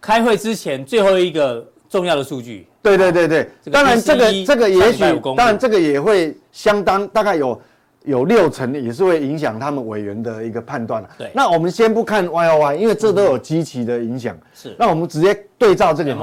[0.05, 4.99] 开会之前最后一个重要的数据，对对对对，当然这个这个也许，
[5.35, 7.59] 当然这个也会相当大概有
[8.03, 11.03] 有六成也是会影响他们委员的一个判断。
[11.17, 14.37] 对，那我们先不看 Y O Y，因为这都有积极的影响。
[14.53, 16.13] 是，那我们直接对照这个，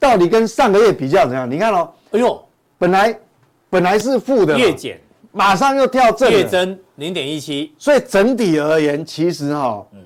[0.00, 1.48] 到底跟上个月比较怎样？
[1.48, 2.42] 你看哦，哎呦，
[2.78, 3.18] 本来
[3.68, 4.98] 本来是负的，月减，
[5.32, 10.00] 马上又跳正，月增零点一七，所以整体而言，其实哈，嗯。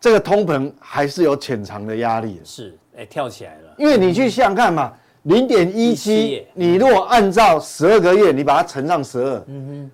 [0.00, 3.74] 这个通膨还是有潜藏的压力的，是，哎，跳起来了。
[3.78, 9.90] 因为你去想想看嘛，零点一七，你如果按照十二个月，你把它乘上十二，嗯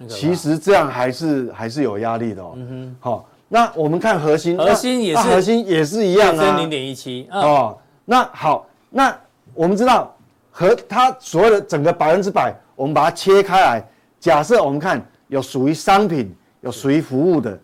[0.00, 2.52] 哼，其实这样还是还是有压力的哦。
[2.56, 7.78] 嗯哼，好，那我们看核心，核心也是核心也是一样啊，增零点一七哦。
[8.04, 9.16] 那好，那
[9.54, 10.14] 我们知道
[10.50, 13.82] 和它所有的整个百分之百，我们把它切开来，
[14.20, 17.58] 假设我们看有属于商品，有属于服务的，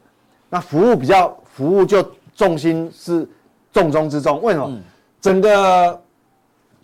[0.49, 1.37] 那服务比较。
[1.55, 2.03] 服务就
[2.35, 3.29] 重心是
[3.73, 4.67] 重中之重，为什么？
[4.69, 4.83] 嗯、
[5.21, 6.01] 整个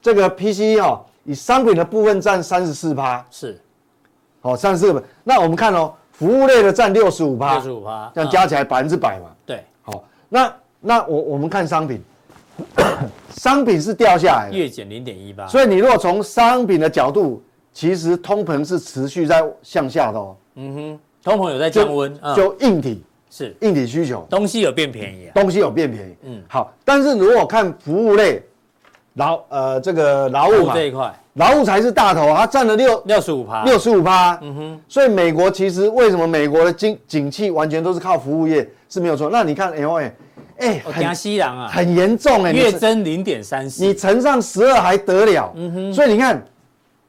[0.00, 3.60] 这个 PCE 哈，以商品的部分占三十四趴，是，
[4.40, 5.04] 好三十四。
[5.22, 9.26] 那我们看哦，服务类的占六十五趴，六十五趴，这样加起来百分之百嘛。
[9.44, 12.02] 对，好，那那我我们看商品，
[13.30, 15.46] 商品是掉下来，月减零点一八。
[15.46, 20.36] 所以你如果从商品的角度，其实通膨是持续在向下的哦。
[20.54, 23.02] 嗯哼，通膨有在降温，就硬体。
[23.30, 26.14] 是硬体需求，东西有变便宜啊，东西有变便宜。
[26.22, 28.42] 嗯，好，但是如果看服务类，
[29.14, 34.38] 劳呃这个劳务嘛这一块，劳务才是大头啊，它占了六六十五趴，六十五趴。
[34.42, 39.28] 嗯哼，所以美国其实为什么美国的经景气完全都是靠服务业是没有错。
[39.30, 40.12] 那你看 L A，
[40.58, 45.52] 哎，很西凉啊，很严重哎，月增零点三四，你乘上十二还得了？
[45.56, 46.42] 嗯哼，所以你看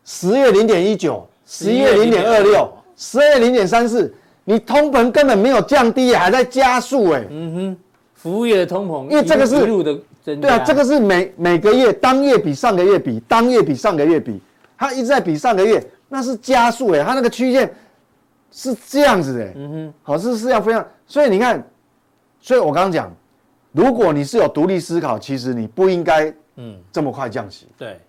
[0.03, 4.13] 十月零点一九，十一月零点二六，十二月零点三四。
[4.49, 7.23] 你通膨根本没有降低，还在加速哎。
[7.29, 7.77] 嗯哼，
[8.15, 9.63] 服务业的通膨，因为这个是
[10.23, 14.41] 对啊，这个是每每个月当月比上个月比，当月比上个月比，
[14.75, 17.71] 它一直在比上个月，那是加速哎，它那个曲线
[18.51, 19.45] 是这样子的。
[19.55, 21.63] 嗯哼，好，是是要非常，所以你看，
[22.41, 23.15] 所以我刚刚讲，
[23.71, 27.67] 如果你是有独立思考，其实你不应该嗯这么快降息。
[27.77, 27.99] 对，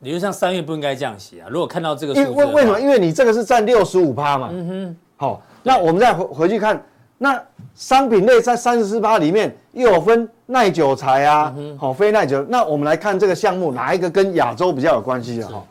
[0.00, 1.48] 理论上三月不应该降息啊。
[1.50, 2.78] 如果看到这个数字，为为什么？
[2.78, 4.50] 因为你这个是占六十五趴嘛。
[4.52, 5.42] 嗯哼，好。
[5.66, 6.80] 那我们再回回去看，
[7.18, 7.42] 那
[7.74, 12.40] 商品类在三十四趴里面又有分耐久材啊，好、嗯、非耐久。
[12.48, 15.64] 那我们来看这个项目哪一个跟亚洲比较有关系的哈？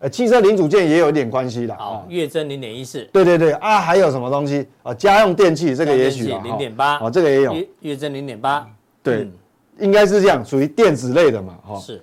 [0.00, 1.74] 呃，汽车零组件也有一点关系的。
[1.76, 3.04] 好，月增零点一四。
[3.12, 4.92] 对对对啊，还有什么东西啊？
[4.92, 6.98] 家用电器这个也许零点八。
[6.98, 8.66] 哦，这个也有月增零点八。
[9.04, 9.32] 对，嗯、
[9.78, 11.78] 应该是这样，属于电子类的嘛，哈。
[11.78, 12.02] 是。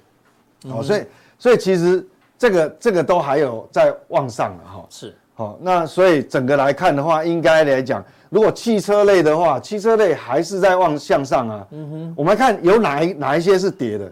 [0.69, 1.03] 哦，所以
[1.37, 4.85] 所以其实这个这个都还有在往上的哈。
[4.89, 5.13] 是。
[5.37, 11.67] 好，那所以整个来看的话，应该来讲，如果汽车类的话，汽车类还是在往向上啊。
[11.71, 14.09] 嗯哼，我们看有哪一哪一些是跌的，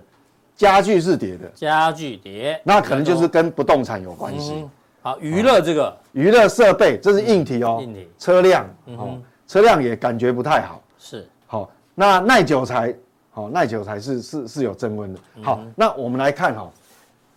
[0.54, 4.66] 家具是跌的，家具跌，那可能就是跟不动产有关系。
[5.02, 8.66] 好，娱乐这个，娱乐设备这是硬体哦，硬体，车辆，
[8.98, 10.82] 哦，车辆也感觉不太好。
[11.00, 12.94] 是，好，那耐久材，
[13.32, 15.20] 好，耐久材是是是有增温的。
[15.42, 16.70] 好，那我们来看哈，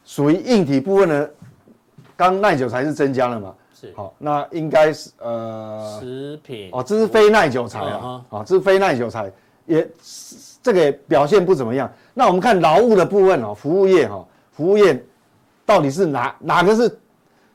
[0.04, 1.28] 属于硬体部分呢，
[2.16, 3.54] 刚耐久材是增加了嘛？
[3.78, 6.70] 是，好，那应该是呃，食品。
[6.72, 9.30] 哦，这是非耐久材啊，啊，这是非耐久材，
[9.66, 9.86] 也
[10.62, 11.90] 这个也表现不怎么样。
[12.14, 15.04] 那我们看劳务的部分哦，服务业哈，服务业
[15.66, 16.98] 到底是哪哪个是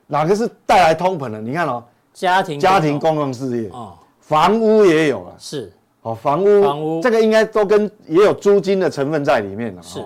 [0.05, 1.41] 哪个是带来通膨的？
[1.41, 3.93] 你看哦，家庭家庭公用事业哦。
[4.19, 7.01] 房屋也有了，是，哦，房屋，房屋。
[7.01, 9.99] 这个应该都跟也有租金的成分在里面了，是，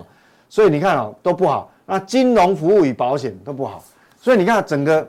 [0.49, 1.69] 所以你看哦，都不好。
[1.86, 3.84] 那金融服务与保险都不好，
[4.19, 5.08] 所以你看整个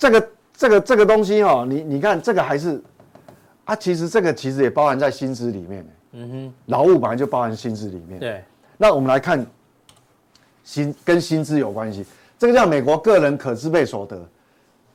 [0.00, 2.82] 这个这个这个东西哦，你你看这个还是
[3.66, 8.42] 啊，其实这个其实也包含在薪资里面，嗯哼，劳务本来就包含薪资里面，对。
[8.78, 9.46] 那我们来看
[10.64, 12.04] 薪跟薪资有关系，
[12.38, 14.18] 这个叫美国个人可支配所得，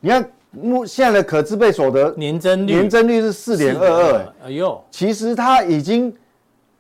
[0.02, 0.28] 你看。
[0.58, 6.16] 目现在的可支配所得年增率年增率是四点二二，哎呦，其实它已经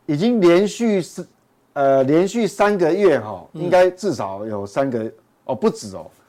[0.05, 1.27] 已经连续是
[1.73, 5.11] 呃连续三个月哈、哦，应该至少有三个
[5.43, 6.21] 哦不止哦，是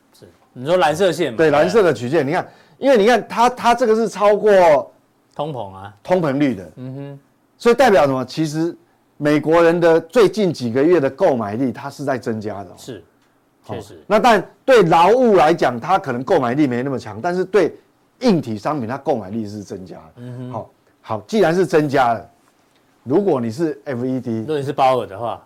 [0.59, 1.37] 你说蓝色线吗？
[1.37, 4.91] 对，蓝色的曲线，你看，因为你看它它这个是超过
[5.35, 7.19] 通膨啊，通膨率的，嗯哼，
[7.59, 8.25] 所以代表什么？
[8.25, 8.75] 其实
[9.19, 13.05] 美国人的最近几个月的购买力它是在增加的、哦，是。
[13.67, 17.75] 确实，那但对劳务来讲，它可能购买力没那么强，但是对
[18.21, 20.13] 硬体商品，它购买力是增加的。
[20.19, 20.71] 嗯哼，好，
[21.03, 22.31] 好，既然是增加了，
[23.03, 25.45] 如果你是 FED，如果你是鲍尔的话，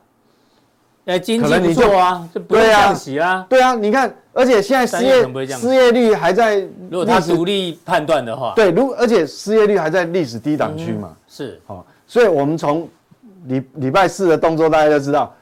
[1.06, 3.46] 哎，经济不错啊，就不用降息啊。
[3.48, 12.88] 对啊，你看，而且现在失业失业率还在，如果他独立判断的话，对，如而且失业率还在历史低档区嘛，是，好，所以我们从
[13.46, 15.34] 礼礼拜四的动作，大家就知道。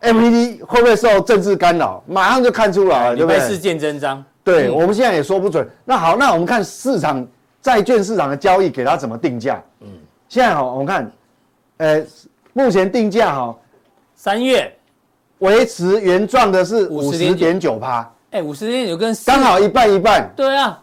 [0.00, 2.02] ，MVD 会不会受政治干扰？
[2.06, 3.38] 马上就看出来了，对不对？
[3.40, 4.24] 是见真章。
[4.42, 5.68] 对，嗯、我们现在也说不准。
[5.84, 7.26] 那好，那我们看市场
[7.60, 9.62] 债券市场的交易，给它怎么定价？
[9.80, 9.88] 嗯，
[10.26, 11.12] 现在哈，我们看，
[11.76, 12.02] 呃，
[12.54, 13.54] 目前定价哈，
[14.14, 14.74] 三月
[15.40, 18.10] 维持原状的是五十点九趴。
[18.30, 20.30] 哎，五十点九跟刚好一半一半。
[20.34, 20.82] 对啊。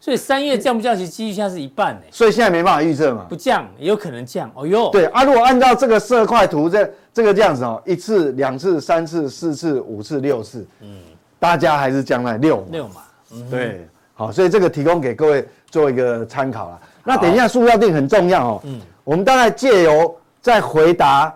[0.00, 2.02] 所以三月降不降息几率现在是一半呢？
[2.10, 3.24] 所以现在没办法预测嘛。
[3.26, 4.50] 不降也有可能降。
[4.54, 4.90] 哦哟。
[4.90, 10.98] 对啊，如果按照这个色块图这这个这样子哦，一次、两次、三次、四次、五次、六次，嗯，
[11.38, 13.00] 大家还是将来六六嘛。
[13.32, 16.78] 嗯，对，好，所以这个提供给各位做一个参考啦。
[17.02, 18.60] 那等一下塑料定很重要哦。
[18.64, 18.78] 嗯。
[19.04, 21.34] 我们大概借由在回答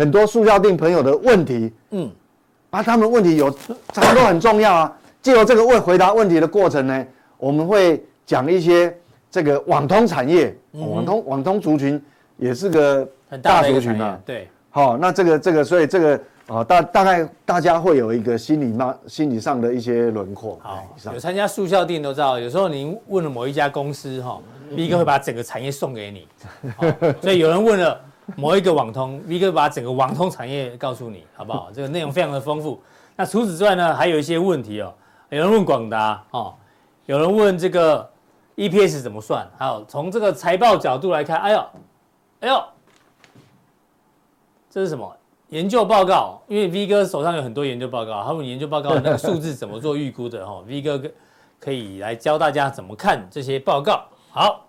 [0.00, 2.10] 很多速效定朋友的问题，嗯，
[2.70, 3.54] 啊，他们问题有
[3.92, 4.96] 很多很重要啊。
[5.20, 8.02] 借由这个问回答问题的过程呢，我们会。
[8.26, 8.96] 讲一些
[9.28, 12.00] 这个网通产业，网通网通族群
[12.36, 14.16] 也是个很大族群啊。
[14.24, 20.56] 对，好，那这个这个，所以这个啊，大大概大家会有一个心理嘛，心理上的一些轮廓。
[20.62, 24.40] 好，有参加速效定都知道，有时候您问了某一家公司哈
[24.76, 26.28] ，V 哥会把整个产业送给你。
[27.20, 28.00] 所以有人问了
[28.36, 31.70] 某一个网通，V 哥把整个网通产业告诉你，好不好？
[31.74, 32.80] 这个内容非常的丰富。
[33.16, 34.94] 那除此之外呢，还有一些问题哦，
[35.28, 36.54] 有人问广达哦，
[37.06, 38.08] 有人问这个。
[38.56, 39.48] EPS 怎么算？
[39.56, 41.64] 还有从这个财报角度来看，哎呦，
[42.40, 42.62] 哎呦，
[44.68, 45.16] 这是什么
[45.48, 46.42] 研究报告？
[46.46, 50.46] 因为 V 哥手上有很多研究报告，他们研究报告那个数字怎么做预估的？
[50.46, 51.00] 哈，V 哥
[51.58, 54.04] 可以来教大家怎么看这些报告。
[54.30, 54.66] 好。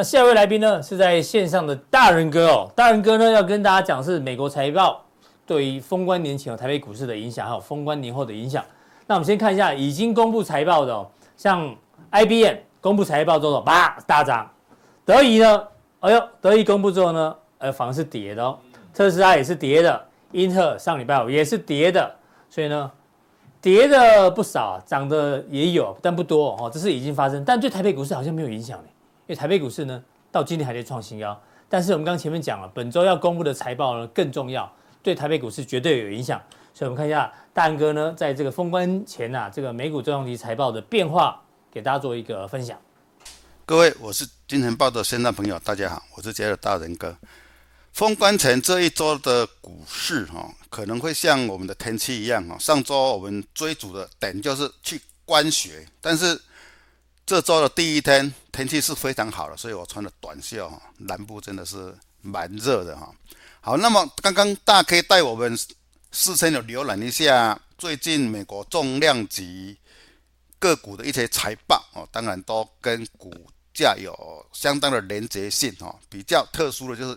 [0.00, 2.72] 那下一位来宾呢，是在线上的大仁哥哦。
[2.74, 5.04] 大仁哥呢，要跟大家讲是美国财报
[5.44, 8.64] 对于封关年前台北股市的影响，还有封关年后的影响。
[9.06, 11.76] 那我们先看一下已经公布财报的哦，像
[12.12, 14.50] IBM 公布财报之后，叭大涨。
[15.04, 15.62] 德仪呢，
[16.00, 18.58] 哎呦，德仪公布之后呢，呃，反而是跌的哦。
[18.94, 22.10] 特斯拉也是跌的，英特尔上礼拜五也是跌的，
[22.48, 22.90] 所以呢，
[23.60, 26.70] 跌的不少，涨的也有，但不多哦。
[26.72, 28.84] 这是已经发生，但对台北股市好像没有影响呢。
[29.30, 30.02] 因为台北股市呢，
[30.32, 34.68] 到今天还在创新高，但是我们刚前面讲了，本周要公布的财报呢更重要，
[35.04, 36.42] 对台北股市绝对有影响。
[36.74, 42.76] 所以，我们看一下大仁哥呢，在这个封关前啊，这个美股重量级财报的变化，给大家做一个分享。
[43.64, 47.16] 各位，我是金钱豹的线上朋友，大家好，我是杰尔大仁哥。
[47.92, 56.36] 封关前这一周的股市哈，可能会像我们的天气一样哈，上周我们追逐的点就是去观雪，但是。
[57.30, 63.08] 这周的第一天天气是非常好的，所以我穿的短袖，南部真的是蛮热的哈。
[63.60, 65.56] 好，那么刚刚大 K 带我们
[66.10, 69.78] 事先有浏览一下最近美国重量级
[70.58, 73.32] 个股的一些财报哦，当然都跟股
[73.72, 75.96] 价有相当的连结性哈。
[76.08, 77.16] 比较特殊的就是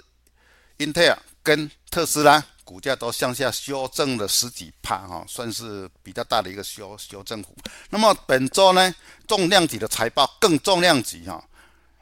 [0.77, 7.53] 英特尔跟特斯拉股价都向下修正了十几趴哈，算是比较大的一个修修正幅。
[7.89, 8.95] 那么本周呢，
[9.27, 11.43] 重量级的财报更重量级哈。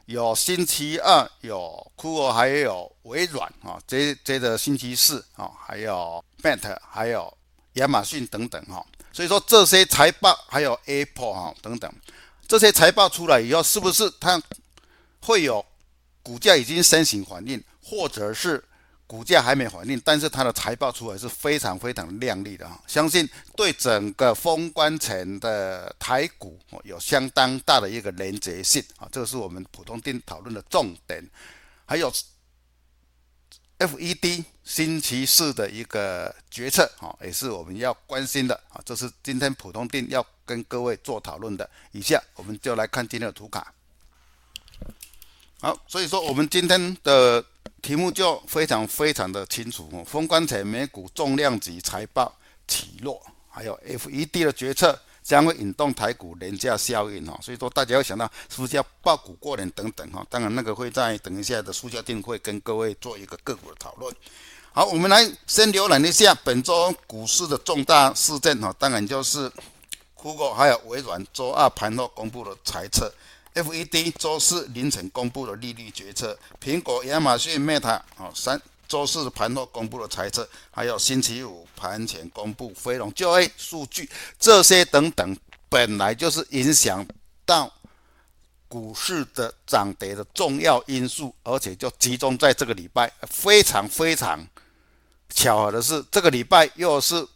[0.06, 7.32] 有星期二有酷我，还有微软啊，接接着星期四啊，还有 Meta，还有
[7.74, 8.84] 亚马逊等等哈。
[9.12, 11.92] 所以说这些财报还有 Apple 哈等等，
[12.46, 14.40] 这些财报出来以后，是不是它
[15.20, 15.64] 会有
[16.22, 18.62] 股价已经先行反应，或者是？
[19.12, 31.22] 股价还没反应，但是它的财报出来是非常非常亮丽的哈，相信对整个封关前的台股有相当大的一个连结性啊，这个是我们普通錠讨论的重点。
[31.84, 32.10] 还有
[33.78, 41.68] FED 星期四的一个决策啊，也是我们要关心的啊，这是今天普通錠要跟各位做讨论的。
[41.90, 43.74] 以下我们就来看今天的图卡。
[45.60, 47.44] 好，所以说我们今天的。
[47.82, 52.32] 题目就非常非常的清楚哦，封关前美股重量级财报
[52.68, 53.20] 起落，
[53.50, 64.14] 还有 FED 的决策将会引动台股廉价效应哈，所以说大家要想到是不是要爆股过年等等哈，当然那个会在等一下的速效錠会跟各位做一个个股的讨论。
[64.72, 69.50] 好，我们来先浏览一下本周股市的重大事件哈，当然就是
[70.14, 73.12] Google 还有微软周二盘后公布的财测。
[73.54, 85.36] FED 周四凌晨公布的利率决策，苹果、亚马逊、Meta 哦，三周四盘后公布的财测，还有星期五盘前公布非农就业数据，这些等等，
[85.68, 87.06] 本来就是影响
[87.44, 87.70] 到
[88.68, 93.12] 股市的涨跌的重要因素，而且就集中在这个礼拜。
[93.28, 94.46] 非常非常
[95.28, 97.26] 巧合的是，这个礼拜又是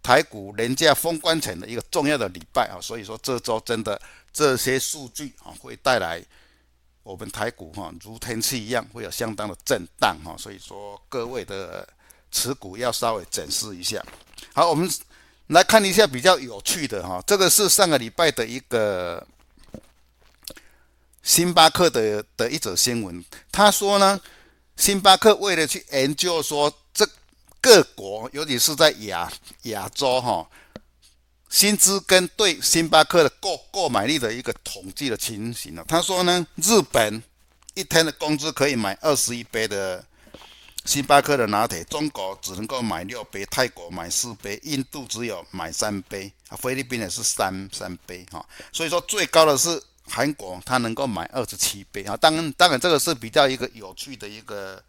[0.00, 4.00] 台股连假封关前的一个重要的礼拜啊，所以说这周真的。
[4.34, 6.20] 这些数据啊，会带来
[7.04, 10.34] 我们台股哈，如天气一样，会有相当的震荡哈。
[10.36, 11.88] 所以说，各位的
[12.32, 14.04] 持股要稍微检视一下。
[14.52, 14.90] 好，我们
[15.46, 19.24] 来看一下比较有趣的哈，这个是上个礼拜的一个
[21.22, 23.24] 星巴克的的一则新闻。
[23.52, 24.20] 他说呢，
[24.76, 27.08] 星巴克为了去研究说，这
[27.60, 29.32] 各国，尤其是在亚
[29.62, 30.50] 亚洲哈。
[31.54, 35.84] 薪资跟对星巴克的购购买力的一个统计的情形呢？
[35.86, 37.22] 他说呢，日本
[37.74, 40.04] 一天的工资可以买二十一杯的
[40.84, 48.44] 星巴克的拿铁，中国只能够买六杯，泰国买四杯，印度只有买三杯，啊，菲律宾也是三三杯哈。
[48.72, 52.16] 所以说最高的是韩国，它能够买二十七杯啊。
[52.16, 54.82] 当然，当然这个是比较一个有趣的一个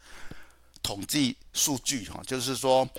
[0.81, 2.89] 统计数据哈，就是说。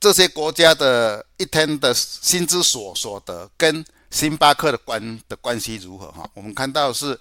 [0.00, 6.10] 这些国家的一天的薪资所所得跟星巴克的关的关系如何？
[6.10, 7.18] 哈，我们看到是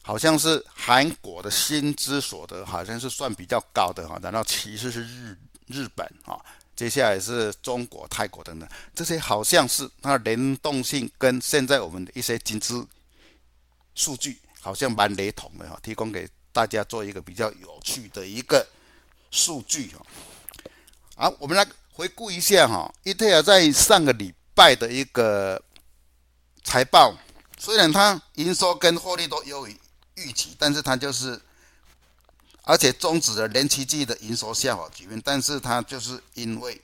[0.00, 6.40] 好像是韩国的薪资所得好像是算比较高的哈，然后其次是日日本哈，
[6.76, 12.86] 接下来是中国、泰国等等，这些好像是它的联动性跟现在我们的一些薪资
[13.96, 18.64] 数据好像蛮雷同的哈，提供给大家做一个比较有趣的一个
[19.32, 20.06] 数据哈。
[21.16, 21.66] 好，我们来。
[22.00, 25.62] 回顾一下哈，英特尔在上个礼拜的一个
[26.64, 27.14] 财报，
[27.58, 29.78] 虽然它营收跟获利都优于
[30.14, 31.38] 预期，但是它就是，
[32.62, 36.80] 而且终止了连七季的营收下滑局面，但是它就是因为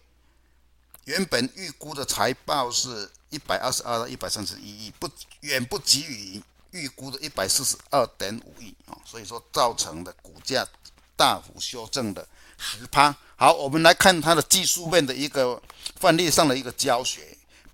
[1.04, 5.08] 原本预估的财报是一百二十二到一百三十一亿，不
[5.40, 6.42] 远不及于
[6.72, 10.68] 预估的一百四十二点五亿啊，所以说造成的股价
[11.16, 13.16] 大幅修正的十趴。
[13.38, 15.62] 好，我们来看它的技术面的一个
[16.00, 17.20] 范例上的一个教学。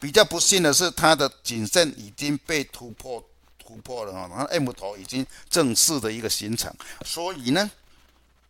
[0.01, 3.25] 比较不幸的是，它的颈线已经被突破
[3.57, 6.75] 突破了啊，然后 M 头已经正式的一个形成，
[7.07, 7.71] 所以呢，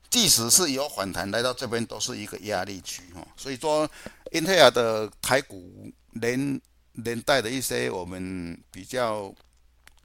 [0.09, 3.23] 即使是有反弹来到这边，都是一个压力区哈。
[3.37, 3.87] 所以说，
[4.31, 6.59] 英特尔的台股连
[6.93, 9.31] 连带的一些我们比较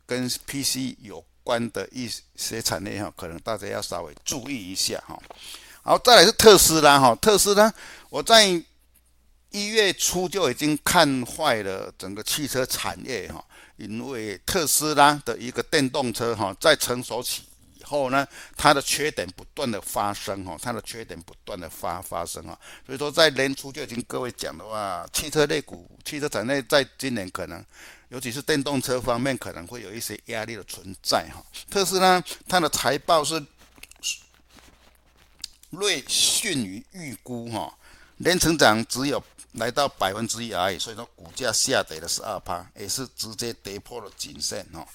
[0.06, 5.18] 跟 PC 有关的一些产业哈，可能大家要稍微注意一下哈。
[5.88, 7.74] 好，再来是特斯拉哈，特斯拉
[8.10, 8.46] 我在
[9.52, 13.42] 一月初就已经看坏了整个汽车产业哈，
[13.78, 17.44] 因为特斯拉的一个电动车哈，在成熟期
[17.80, 18.28] 以后呢，
[18.58, 27.64] 它的缺点不断的发生哈，它的缺点不断的发发生哈，所以说在年初就已经各位讲的话，汽车类股、汽车产业在今年可能，
[28.10, 31.42] 尤其是电动车方面可能会有一些压力的存在哈。
[31.72, 33.42] 特斯拉它的财报是。
[35.72, 37.74] 略逊于预估哈，
[38.18, 39.22] 年成长只有
[39.54, 44.88] 来到百分之一而已，所以说股价下跌了十二趴，也是直接跌破了颈线哈，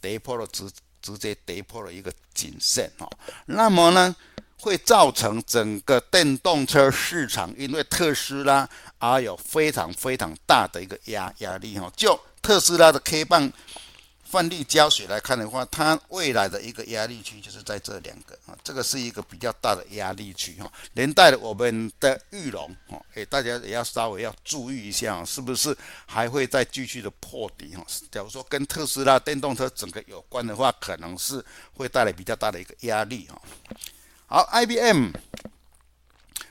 [0.00, 0.70] 跌破了直
[1.02, 3.10] 直接跌破了一个颈线哈，
[3.46, 4.14] 那么呢，
[4.60, 8.68] 会造成整个电动车市场因为特斯拉
[8.98, 13.52] 而有非常非常大的一个压压力哈，就特斯拉的 K 棒。
[14.30, 20.72] 范例胶水来看的话，它未来的一个压力区就是在这两个啊，这个是一个比较大的压力区哈。
[20.92, 25.76] 连带的我们的玉龙哈，诶，大家也要稍微要注意一下，是不是
[26.06, 27.84] 还会再继续的破底哈？
[28.12, 33.42] 假如说跟特斯拉电动车整个有关的话，可能是会带来比较大的一个压力哈。
[34.26, 35.10] 好，IBM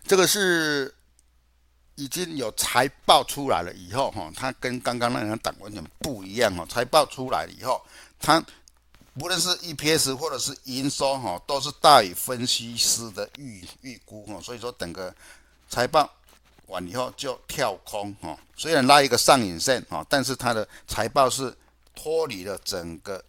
[0.05, 0.93] 这个是。
[1.99, 6.65] 已经有财报出来了以后，哈，它跟刚刚那两档完全不一样，哈。
[6.65, 7.85] 财报出来了以后，
[8.17, 8.41] 它
[9.19, 14.39] 不论是 EPS 或者是营收，哈，都是大于分析师的预预估，哈。
[14.39, 15.13] 所以说，整个
[15.67, 16.09] 财报
[16.67, 18.39] 完以后就跳空，哈。
[18.55, 21.53] 虽然拉一个上影线，哈，但是它的财报是
[21.93, 23.21] 脱离了整个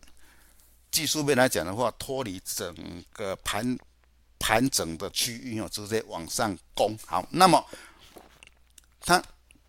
[0.93, 2.73] 技术面来讲的话，脱离整
[3.13, 3.77] 个盘
[4.39, 6.97] 盘整的区域，哈，直接往上攻。
[7.05, 7.65] 好，那么。
[9.03, 9.23] 它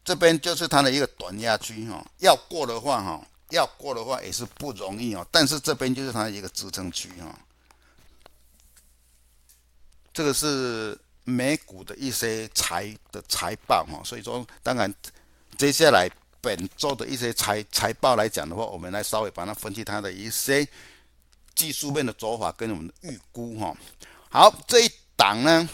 [0.04, 5.26] 这边就是它的一个短压区哈，要过的话哈，要过的话也是不容易哦。
[5.32, 7.38] 但是这边就是它的一个支撑区哈。
[10.14, 14.94] 这个是美股的一些财的财报哈，所以说当然
[15.58, 16.10] 接下来
[16.42, 20.68] 本周的一些财财报来讲的话，我们来稍微把它分析它的一些
[21.56, 23.74] 技术面的走法跟我们的预估哈。
[24.30, 25.70] 好，这一档呢。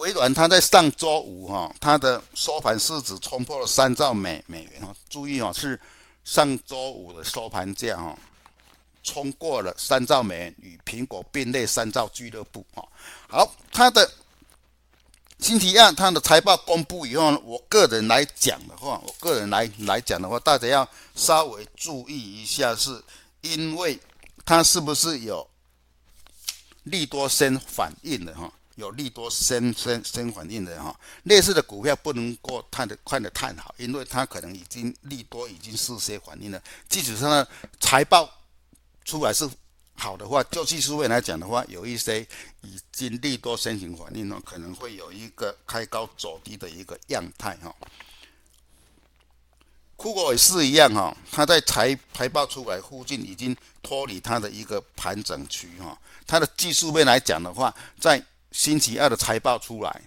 [0.00, 4.94] 微软它在上周五哈，它的收盘市值冲破了三兆美美元哈。
[5.10, 5.78] 注意哦，是
[6.24, 8.18] 上周五的收盘价哈，
[9.02, 12.82] 冲过了三兆美元，与苹果并列三兆俱乐部哈。
[13.28, 14.10] 好，它的
[15.38, 23.02] 星期二它的财报公布以后呢，我个人来讲的话，我个人来来讲的话，大家要稍微注意一下，是
[23.42, 24.00] 因为
[24.46, 25.46] 它是不是有
[26.84, 28.50] 利多先反应的哈？
[28.80, 36.60] 有利多先先先反应的哈，类似的股票不能过看的看的太好，因为它可能已经利多已经事先反应了。
[36.88, 38.28] 即使它的财报
[39.04, 39.48] 出来是
[39.94, 42.26] 好的话，就技术面来讲的话，有一些
[42.62, 47.74] 已经利多先行反应了，可能会有一个开高走低的一个样态哈。
[49.96, 60.02] 酷狗也是一样哈，它在财财报出来附近已经脱离它的一个盘整区哈，它的技术面来讲的话，在星期二的财报出来，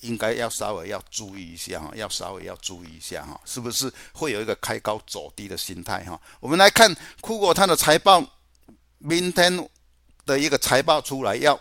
[0.00, 6.20] 应该要稍微要注意一下哈，要稍微要注意一下哈，是不是会有一个开高走低的心态哈？
[6.40, 8.24] 我们来看酷果它的财报，
[8.98, 9.68] 明天
[10.24, 11.58] 的一个财报出来，要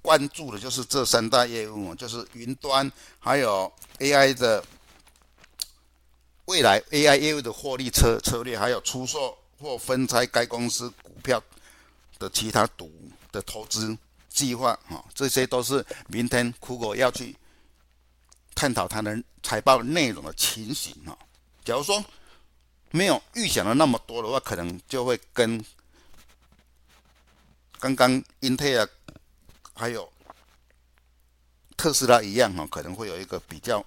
[0.00, 4.64] 关注的就是这三大业务，就是云端，还有 AI 的
[6.44, 11.42] 未来 AI 业务的获利策策略，还有出售或分拆该公司股票
[12.18, 12.92] 的其他赌
[13.32, 13.96] 的投资。
[14.34, 17.34] 计划哈，这些都是明天酷狗要去
[18.52, 21.16] 探讨它的财报内容的情形哈。
[21.64, 22.04] 假如说
[22.90, 25.64] 没有预想的那么多的话，可能就会跟
[27.78, 28.88] 刚刚英特尔
[29.72, 30.12] 还有
[31.76, 33.84] 特斯拉一样哈，可能会有一个比较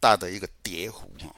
[0.00, 1.32] 大的一个跌幅哈。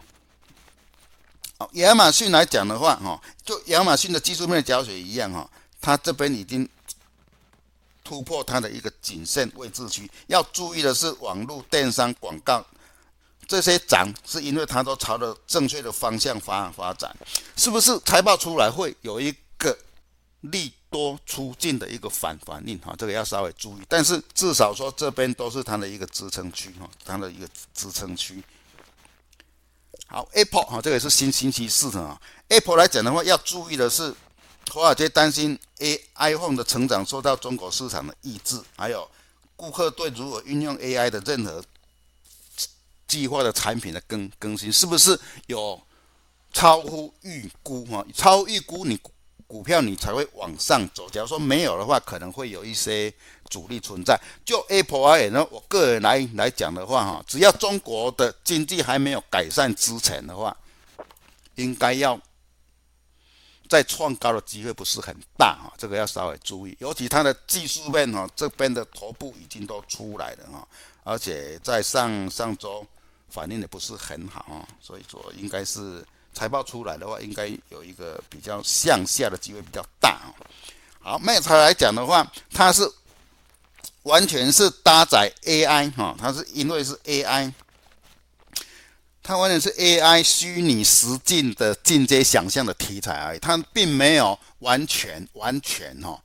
[1.58, 5.50] 好，亚马逊来讲的话哈，就亚马逊的技术面的教学一样哈，
[5.82, 6.66] 它这边已经。
[8.04, 12.62] 突破它的一个颈线位置区，要注意的是网络电商广告
[13.48, 17.16] 这些涨，是因为它都朝着正确的方向发发展，
[17.56, 17.98] 是不是？
[18.00, 19.76] 财报出来会有一个
[20.42, 23.82] 利多出尽的一个反反应哈，这个要稍微注意。
[23.88, 28.44] 但是至少说这边都是它的一个支撑区哈，它的一个支撑区。
[30.06, 32.20] 好，Apple 哈，这个也是新星期四的啊。
[32.48, 34.14] Apple 来讲的话，要注意的是。
[34.72, 39.08] 华尔街担心 A iPhone 的成长受到中国市场的抑制，还有
[39.54, 41.62] 顾客对如何运用 AI 的任何
[43.06, 45.80] 计划的产品的更更新，是不是有
[46.52, 47.84] 超乎预估？
[47.84, 48.98] 哈，超预估你
[49.46, 51.08] 股票你才会往上走。
[51.08, 53.12] 假如说没有的话，可能会有一些
[53.50, 54.18] 阻力存在。
[54.44, 60.56] 就 Apple 而言呢，我个人来来讲的话，哈，只要中国的经济还没有改善之前的话，
[61.54, 62.18] 应该要。
[63.74, 66.76] 再创高的机会不是很大哈，这个要稍微注意。
[66.78, 70.68] 尤其它的技术面哈，这边的头部已经都出来了哈，
[71.02, 72.86] 而且在上上周
[73.28, 80.20] 反应的不是很好哈，所以说应该是财报出来的话，应该有一个比较向下的机会比较大。
[81.00, 82.88] 好，卖超来讲的话，它是
[84.04, 87.52] 完全是搭载 AI 哈，它是因为是 AI，
[89.26, 96.22] 它完全是 AI 虚拟实境的进阶想象的题材而已，它并没有完全完全哈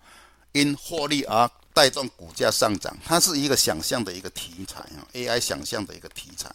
[0.52, 6.54] 因获利而带动股价上涨，它是一个想象的一个题材啊，AI 想象的一个题材。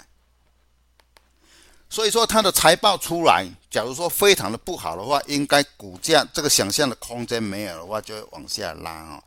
[1.89, 9.23] 所以说它的财报出来，假如说非常的不好的话，应该股价这个想象的空间没有的话，就会往下拉啊。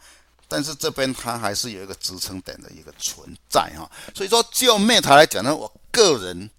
[0.48, 3.90] 但是这边它还是有一个支撑点的一个存在哈。
[4.14, 6.50] 所以说就 Meta 来讲呢，我个人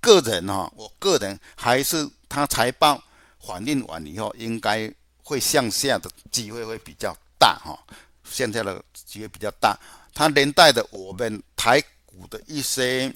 [0.00, 3.02] 个人哈，我个人还是它财报
[3.40, 4.92] 反映完以后，应该
[5.22, 7.78] 会向下的机会会比较大哈，
[8.24, 9.78] 现在的机会比较大。
[10.14, 13.12] 它连带的我们台股的一些。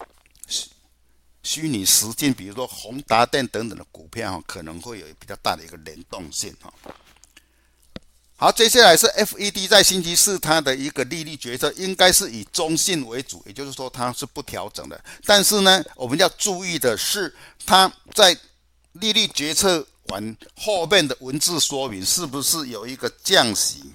[1.44, 6.72] 虚拟实境，比如说宏达电等等的股票哈，可能会有比较大的一个联动性哈。
[8.42, 15.00] 好，接下来是 FED 在星期四它的一个利率决策，应该是以中性为主，也就是说它是不调整的。
[15.24, 17.32] 但是呢，我们要注意的是，
[17.64, 18.36] 它在
[18.94, 23.92] 利率决策完后面的文字说明是不是有一个降息，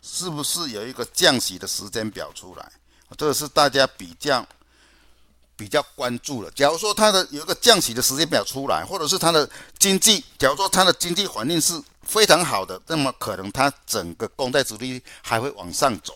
[0.00, 2.70] 是不是有一个降息的时间表出来？
[3.18, 4.46] 这个是大家比较。
[5.56, 6.50] 比较关注的。
[6.50, 16.14] 假如说它的有一个降息的时间表出来，或者是它的经济，假如说它的经济环境是非常好的，那么可能它整个公债殖利率还会往上走。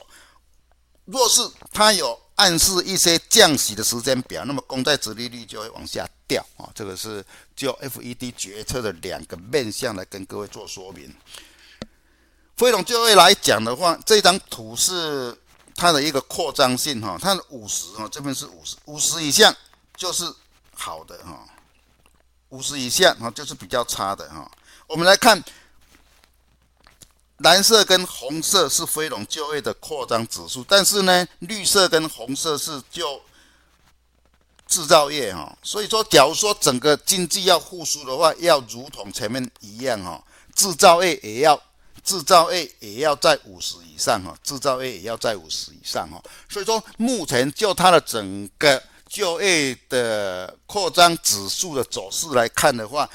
[1.04, 1.40] 若是
[1.72, 6.70] 它有暗示一些降息的时间表，那么公债殖利率就会往下掉啊。
[6.74, 7.24] 这个是
[7.56, 11.14] 就 FED 决策的两个面向来跟各位做说明。
[12.56, 15.36] 非农就业来讲的话，这张图是。
[15.80, 19.54] 它的一个扩张性哈，它的五十哈，这边是五十，五十以下
[19.94, 20.24] 就是
[20.74, 21.46] 好的哈，
[22.48, 24.50] 五十以下哈就是比较差的哈。
[24.88, 25.40] 我们来看，
[27.38, 33.20] 蓝色跟红色是非农就业的扩张指数，但是呢，绿色跟红色是就
[34.66, 35.56] 制造业哈。
[35.62, 40.22] 所以说，假如说整个经济要复苏的话，要如同前面一样哈，
[40.54, 41.60] 制造业也要。
[42.04, 53.06] 制造业也要在五十以上哈，制造业也要在五十以上哈，所以说目前就它的整个就业的扩张指数的走势来看的话，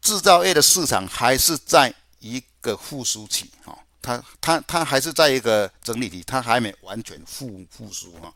[0.00, 8.32] 制造业的市场还是在一个复苏期哈，它它它还是在一个整理期，它还没完全复复苏哈，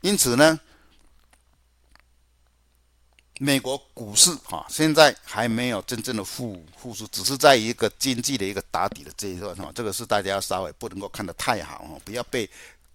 [0.00, 0.58] 因此呢。
[3.42, 9.72] 美国股市哈，现在还没有真正的复复苏，只是在一个经济的一个打底的阶段哈。
[9.74, 12.46] 这个是大家稍微不能够看得太好哈，不要被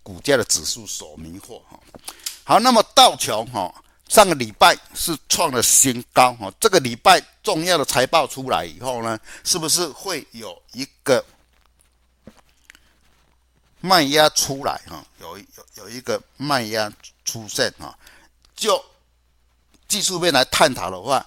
[0.04, 1.80] 股价的指数所迷惑哈。
[2.44, 3.74] 好，那么道琼哈，
[4.08, 6.52] 上个礼拜是创了新高哈。
[6.60, 11.24] 这个礼拜重要的财报出来以后呢，是不是会有一个
[13.82, 15.06] 卖压出来哈？
[15.20, 15.46] 有有
[15.76, 16.92] 有一个卖压
[17.24, 17.98] 出现哈，
[18.56, 18.84] 就。
[19.88, 21.24] 技术面来探讨的话，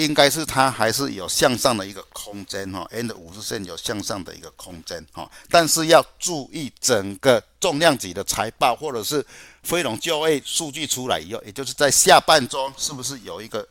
[0.00, 9.24] 应该是它还是有向上的一个空间哈，N 的五十线有向上的一个空间哈，但是要注意整个重量级的财报或者是
[9.62, 13.66] 非农就业数据出来以后，也就是在下半周是不是有一个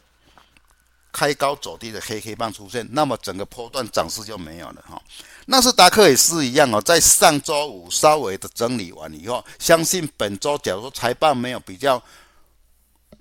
[1.11, 5.01] 开高走低的黑黑棒出现，那么整个波段涨势就没有了哈。
[5.47, 11.99] 纳斯达克也是一样哦，在上周五稍微的整理完以后，相信本周假如说财报没有比较。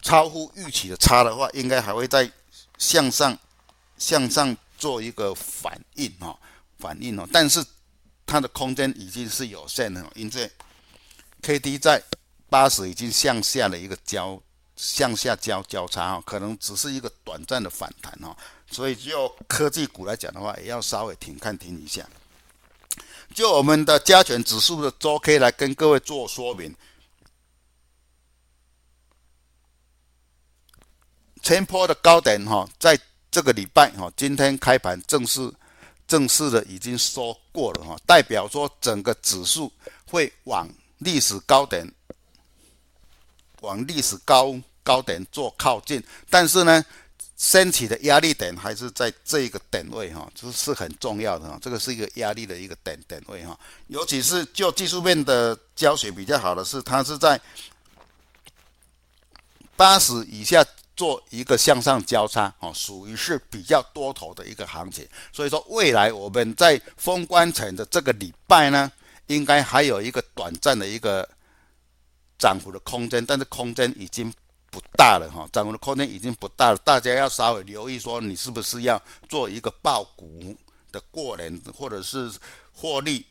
[0.01, 2.31] 超乎预期的差的话，应该还会在
[2.79, 3.37] 向上
[3.99, 6.39] 向上做一个反应哈，
[6.79, 7.29] 反应哦。
[7.33, 7.65] 但是
[8.25, 10.51] 它的空间已经是有限的，因为
[11.43, 12.03] K D 在
[12.49, 14.41] 八十已经向下的一个交
[14.77, 18.37] 向下交交叉哈，可能只是一个短暂的反弹哈。
[18.71, 22.09] 所以就科技股来讲的话，也要稍微停看停一下。
[23.35, 26.75] 就我们的加权指数的周 K 来跟各位做说明。
[31.43, 32.99] 前坡的高点哈，在
[33.31, 35.53] 这个礼拜哈，今天开盘正式
[36.07, 39.71] 正式的已经说过了哈，代表说整个指数
[40.07, 40.69] 会往
[40.99, 41.87] 历史高点，
[43.61, 46.85] 往历史高高点做靠近，但是呢，
[47.37, 53.59] 升起的压力点还是在这个点位哈，这是很重要的哈，这个是一个压力的一个点点位哈，
[53.89, 57.41] 尤其是就技术面的教学比较好的是，它是在
[59.77, 60.65] 八十以下。
[60.99, 68.91] 做一个向上交叉，哦，属于是比较多头的一个行情，所以说未来我们在封关前的这个礼拜呢，
[69.29, 71.27] 应该还有一个短暂的一个
[72.37, 74.29] 涨幅的空间，但是空间已经
[74.73, 80.57] 不大了哈，涨幅的空间已经不大了，大家要稍微留意说，你是不是要做一个爆股
[80.91, 82.29] 的过年，或者是
[82.73, 83.25] 获利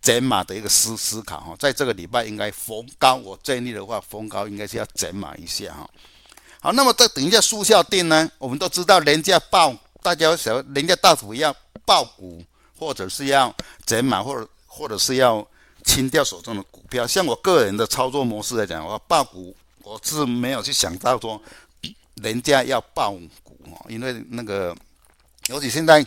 [0.00, 5.88] 减码的一个思思考哈，在这个礼拜应该逢高，我建议的话，逢高应该是要减码一下哈。
[6.62, 11.52] 好，那么这等一下速效定呢，我们都知道人家爆，大家想人家大幅要
[11.84, 12.40] 爆股，
[12.78, 13.52] 或者是要
[13.84, 15.44] 减码，或者或者是要
[15.82, 17.04] 清掉手中的股票。
[17.04, 19.52] 像我个人的操作模式来讲，我爆股
[19.82, 21.42] 我是没有去想到说
[22.22, 23.10] 人家要爆
[23.42, 24.72] 股啊，因为那个
[25.48, 26.06] 尤其现在。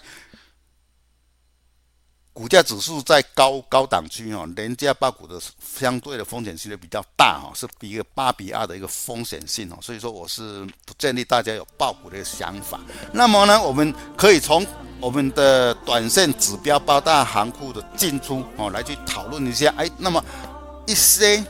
[2.35, 5.39] 股价指数在高高档区哦，廉价爆股的
[5.79, 12.77] 相对的风险性就比较大哈，是比一个八比二的一个风险性哦，所以说我是不建议大家有爆股的想法。
[13.13, 14.67] 那么呢，我们可以从
[14.99, 20.21] 我们的短线指标八大行库的进出哦来去讨论一下，哎，那么
[20.85, 21.41] 一些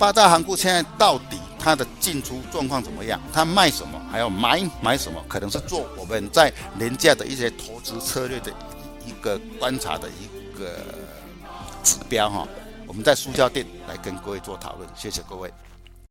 [0.00, 3.20] 八大行库现在到底它的进出状况怎么样？
[3.32, 3.96] 它卖什么？
[4.10, 5.24] 还要买买什么？
[5.28, 8.52] 可能是做我们在廉价的一些投资策略的。
[9.08, 10.76] 一个观察的一个
[11.82, 12.46] 指标哈，
[12.86, 15.50] 我们在速效店来跟各位做讨论，谢谢各位。